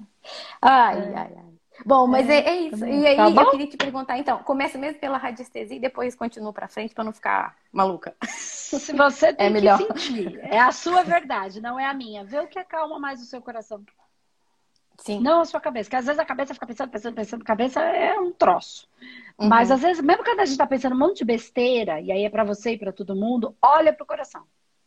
Ai, 0.61 0.99
é. 0.99 1.15
ai, 1.15 1.31
ai. 1.37 1.51
Bom, 1.85 2.05
mas 2.05 2.29
é, 2.29 2.37
é, 2.37 2.49
é 2.49 2.55
isso. 2.67 2.85
E 2.85 3.07
aí 3.07 3.15
tá 3.15 3.41
eu 3.41 3.51
queria 3.51 3.67
te 3.67 3.77
perguntar, 3.77 4.17
então, 4.17 4.39
começa 4.39 4.77
mesmo 4.77 4.99
pela 4.99 5.17
radiestesia 5.17 5.77
e 5.77 5.79
depois 5.79 6.15
continua 6.15 6.53
para 6.53 6.67
frente 6.67 6.93
para 6.93 7.03
não 7.03 7.13
ficar 7.13 7.55
maluca. 7.71 8.15
Se 8.23 8.93
você 8.93 9.27
é 9.27 9.33
tem 9.33 9.47
é 9.47 9.49
melhor. 9.49 9.77
sentir, 9.77 10.39
é 10.43 10.59
a 10.59 10.71
sua 10.71 11.03
verdade, 11.03 11.59
não 11.59 11.79
é 11.79 11.85
a 11.85 11.93
minha. 11.93 12.23
Vê 12.23 12.39
o 12.39 12.47
que 12.47 12.59
acalma 12.59 12.99
mais 12.99 13.21
o 13.21 13.25
seu 13.25 13.41
coração. 13.41 13.83
Sim. 14.99 15.19
Não 15.19 15.41
a 15.41 15.45
sua 15.45 15.59
cabeça, 15.59 15.89
porque 15.89 15.95
às 15.95 16.05
vezes 16.05 16.19
a 16.19 16.25
cabeça 16.25 16.53
fica 16.53 16.67
pensando, 16.67 16.91
pensando, 16.91 17.15
pensando, 17.15 17.43
cabeça 17.43 17.81
é 17.81 18.19
um 18.19 18.31
troço. 18.31 18.87
Uhum. 19.39 19.47
Mas 19.47 19.71
às 19.71 19.81
vezes, 19.81 20.03
mesmo 20.03 20.23
quando 20.23 20.41
a 20.41 20.45
gente 20.45 20.57
tá 20.57 20.67
pensando 20.67 20.95
um 20.95 20.99
monte 20.99 21.19
de 21.19 21.25
besteira, 21.25 21.99
e 21.99 22.11
aí 22.11 22.23
é 22.23 22.29
para 22.29 22.43
você 22.43 22.73
e 22.73 22.77
para 22.77 22.93
todo 22.93 23.15
mundo, 23.15 23.55
olha 23.59 23.91
pro 23.91 24.05
coração. 24.05 24.43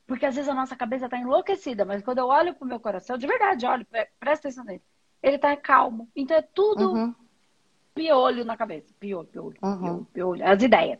Porque 0.07 0.27
às 0.27 0.35
vezes 0.35 0.51
a 0.51 0.55
nossa 0.55 0.77
cabeça 0.77 1.09
tá 1.09 1.19
enlouquecida, 1.19 1.85
mas 1.85 2.03
quando 2.03 2.19
eu 2.19 2.27
olho 2.27 2.55
pro 2.55 2.67
meu 2.67 2.79
coração, 2.79 3.17
de 3.17 3.27
verdade, 3.27 3.67
olho, 3.67 3.87
presta 4.19 4.49
atenção 4.49 4.64
nele 4.64 4.83
ele 5.25 5.38
tá 5.38 5.57
calmo. 5.57 6.09
Então 6.14 6.37
é 6.37 6.43
tudo 6.43 6.93
uhum. 6.93 7.14
piolho 7.95 8.45
na 8.45 8.57
cabeça. 8.57 8.93
Piolho, 9.01 9.27
piolho, 9.27 9.57
uhum. 9.62 9.79
piolho, 9.79 10.07
piolho. 10.12 10.47
As 10.47 10.62
ideias. 10.62 10.99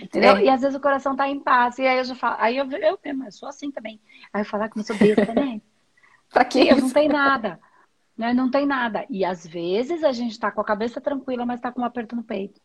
Entendeu? 0.00 0.36
É. 0.36 0.44
E 0.44 0.48
às 0.48 0.60
vezes 0.60 0.76
o 0.76 0.80
coração 0.80 1.16
tá 1.16 1.28
em 1.28 1.40
paz. 1.40 1.78
E 1.78 1.86
aí 1.86 1.98
eu 1.98 2.04
já 2.04 2.14
falo, 2.14 2.36
aí 2.38 2.56
eu, 2.56 2.70
eu 2.70 2.98
mesmo, 3.04 3.24
eu 3.24 3.32
sou 3.32 3.48
assim 3.48 3.70
também. 3.70 4.00
Aí 4.32 4.42
eu 4.42 4.46
falar 4.46 4.68
que 4.68 4.78
eu 4.78 4.84
sou 4.84 4.96
besta, 4.96 5.34
né? 5.34 5.60
pra 6.30 6.44
que 6.44 6.72
Não 6.72 6.90
tem 6.90 7.08
nada. 7.08 7.60
Né? 8.16 8.32
Não 8.32 8.48
tem 8.48 8.64
nada. 8.64 9.04
E 9.10 9.24
às 9.24 9.44
vezes 9.44 10.04
a 10.04 10.12
gente 10.12 10.38
tá 10.38 10.52
com 10.52 10.60
a 10.60 10.64
cabeça 10.64 11.00
tranquila, 11.00 11.44
mas 11.44 11.60
tá 11.60 11.72
com 11.72 11.80
um 11.80 11.84
aperto 11.84 12.14
no 12.14 12.22
peito. 12.22 12.60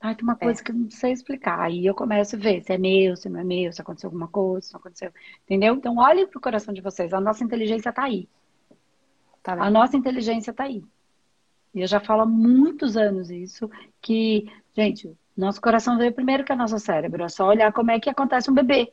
Ai, 0.00 0.14
tem 0.14 0.24
uma 0.24 0.32
é. 0.32 0.44
coisa 0.44 0.60
é. 0.60 0.64
que 0.64 0.70
eu 0.70 0.74
não 0.74 0.90
sei 0.90 1.12
explicar. 1.12 1.60
Aí 1.60 1.84
eu 1.84 1.94
começo 1.94 2.34
a 2.34 2.38
ver 2.38 2.62
se 2.62 2.72
é 2.72 2.78
meu, 2.78 3.16
se 3.16 3.28
não 3.28 3.40
é 3.40 3.44
meu, 3.44 3.72
se 3.72 3.82
aconteceu 3.82 4.08
alguma 4.08 4.28
coisa, 4.28 4.66
se 4.66 4.72
não 4.72 4.80
aconteceu. 4.80 5.12
Entendeu? 5.44 5.74
Então, 5.74 5.96
olhem 5.98 6.26
pro 6.26 6.40
coração 6.40 6.72
de 6.72 6.80
vocês. 6.80 7.12
A 7.12 7.20
nossa 7.20 7.44
inteligência 7.44 7.92
tá 7.92 8.04
aí. 8.04 8.28
Tá 9.42 9.52
a 9.52 9.70
nossa 9.70 9.96
inteligência 9.96 10.52
tá 10.52 10.64
aí. 10.64 10.82
E 11.74 11.80
eu 11.82 11.86
já 11.86 12.00
falo 12.00 12.22
há 12.22 12.26
muitos 12.26 12.96
anos 12.96 13.30
isso, 13.30 13.70
que, 14.00 14.50
gente, 14.74 15.16
nosso 15.36 15.60
coração 15.60 15.96
veio 15.96 16.12
primeiro 16.12 16.44
que 16.44 16.52
o 16.52 16.56
nosso 16.56 16.78
cérebro. 16.78 17.22
É 17.22 17.28
só 17.28 17.46
olhar 17.46 17.72
como 17.72 17.90
é 17.90 18.00
que 18.00 18.10
acontece 18.10 18.50
um 18.50 18.54
bebê. 18.54 18.92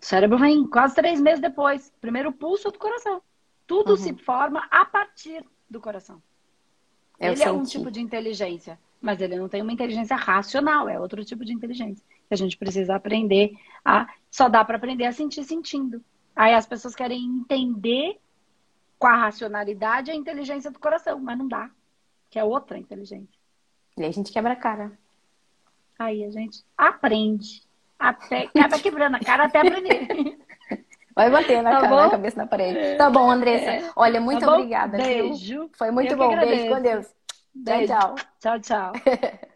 O 0.00 0.04
cérebro 0.04 0.38
vem 0.38 0.66
quase 0.66 0.94
três 0.94 1.20
meses 1.20 1.40
depois. 1.40 1.92
Primeiro 2.00 2.30
o 2.30 2.32
pulso 2.32 2.70
do 2.70 2.78
coração. 2.78 3.20
Tudo 3.66 3.90
uhum. 3.90 3.96
se 3.96 4.14
forma 4.14 4.66
a 4.70 4.84
partir 4.84 5.44
do 5.68 5.80
coração. 5.80 6.22
Eu 7.18 7.32
ele 7.32 7.42
é 7.42 7.50
um 7.50 7.64
tipo 7.64 7.90
de 7.90 8.00
inteligência, 8.00 8.78
mas 9.00 9.20
ele 9.20 9.36
não 9.36 9.48
tem 9.48 9.62
uma 9.62 9.72
inteligência 9.72 10.16
racional, 10.16 10.88
é 10.88 10.98
outro 10.98 11.24
tipo 11.24 11.44
de 11.44 11.52
inteligência. 11.52 12.04
Que 12.28 12.34
a 12.34 12.36
gente 12.36 12.56
precisa 12.56 12.94
aprender 12.94 13.52
a. 13.84 14.06
Só 14.30 14.48
dá 14.48 14.64
para 14.64 14.76
aprender 14.76 15.04
a 15.04 15.12
sentir 15.12 15.44
sentindo. 15.44 16.02
Aí 16.36 16.54
as 16.54 16.66
pessoas 16.66 16.94
querem 16.94 17.24
entender 17.24 18.20
com 18.98 19.06
a 19.06 19.16
racionalidade 19.16 20.10
a 20.10 20.14
inteligência 20.14 20.70
do 20.70 20.78
coração, 20.78 21.18
mas 21.18 21.38
não 21.38 21.48
dá. 21.48 21.70
Que 22.30 22.38
é 22.38 22.44
outra 22.44 22.78
inteligência. 22.78 23.38
E 23.96 24.02
aí 24.02 24.08
a 24.08 24.12
gente 24.12 24.32
quebra 24.32 24.52
a 24.52 24.56
cara. 24.56 24.92
Aí 25.98 26.24
a 26.24 26.30
gente 26.30 26.62
aprende. 26.76 27.66
Até, 27.98 28.44
acaba 28.44 28.78
quebrando 28.78 29.16
a 29.16 29.20
cara 29.20 29.46
até 29.46 29.58
aprender. 29.58 30.38
Vai 31.18 31.30
bater 31.30 31.62
na, 31.62 31.70
tá 31.72 31.80
cara, 31.80 31.96
na 31.96 32.10
cabeça 32.10 32.36
na 32.36 32.46
parede. 32.46 32.96
Tá 32.96 33.10
bom, 33.10 33.28
Andressa. 33.28 33.70
É. 33.72 33.90
Olha, 33.96 34.20
muito 34.20 34.46
tá 34.46 34.54
obrigada. 34.54 34.96
Beijo. 34.96 35.34
Viu? 35.34 35.70
Foi 35.76 35.90
muito 35.90 36.12
Eu 36.12 36.16
bom. 36.16 36.28
Beijo 36.28 36.68
com 36.68 36.80
Deus. 36.80 37.06
Beijo. 37.52 37.92
Tchau, 37.92 38.14
tchau. 38.14 38.60
Tchau, 38.60 38.60
tchau. 38.60 38.92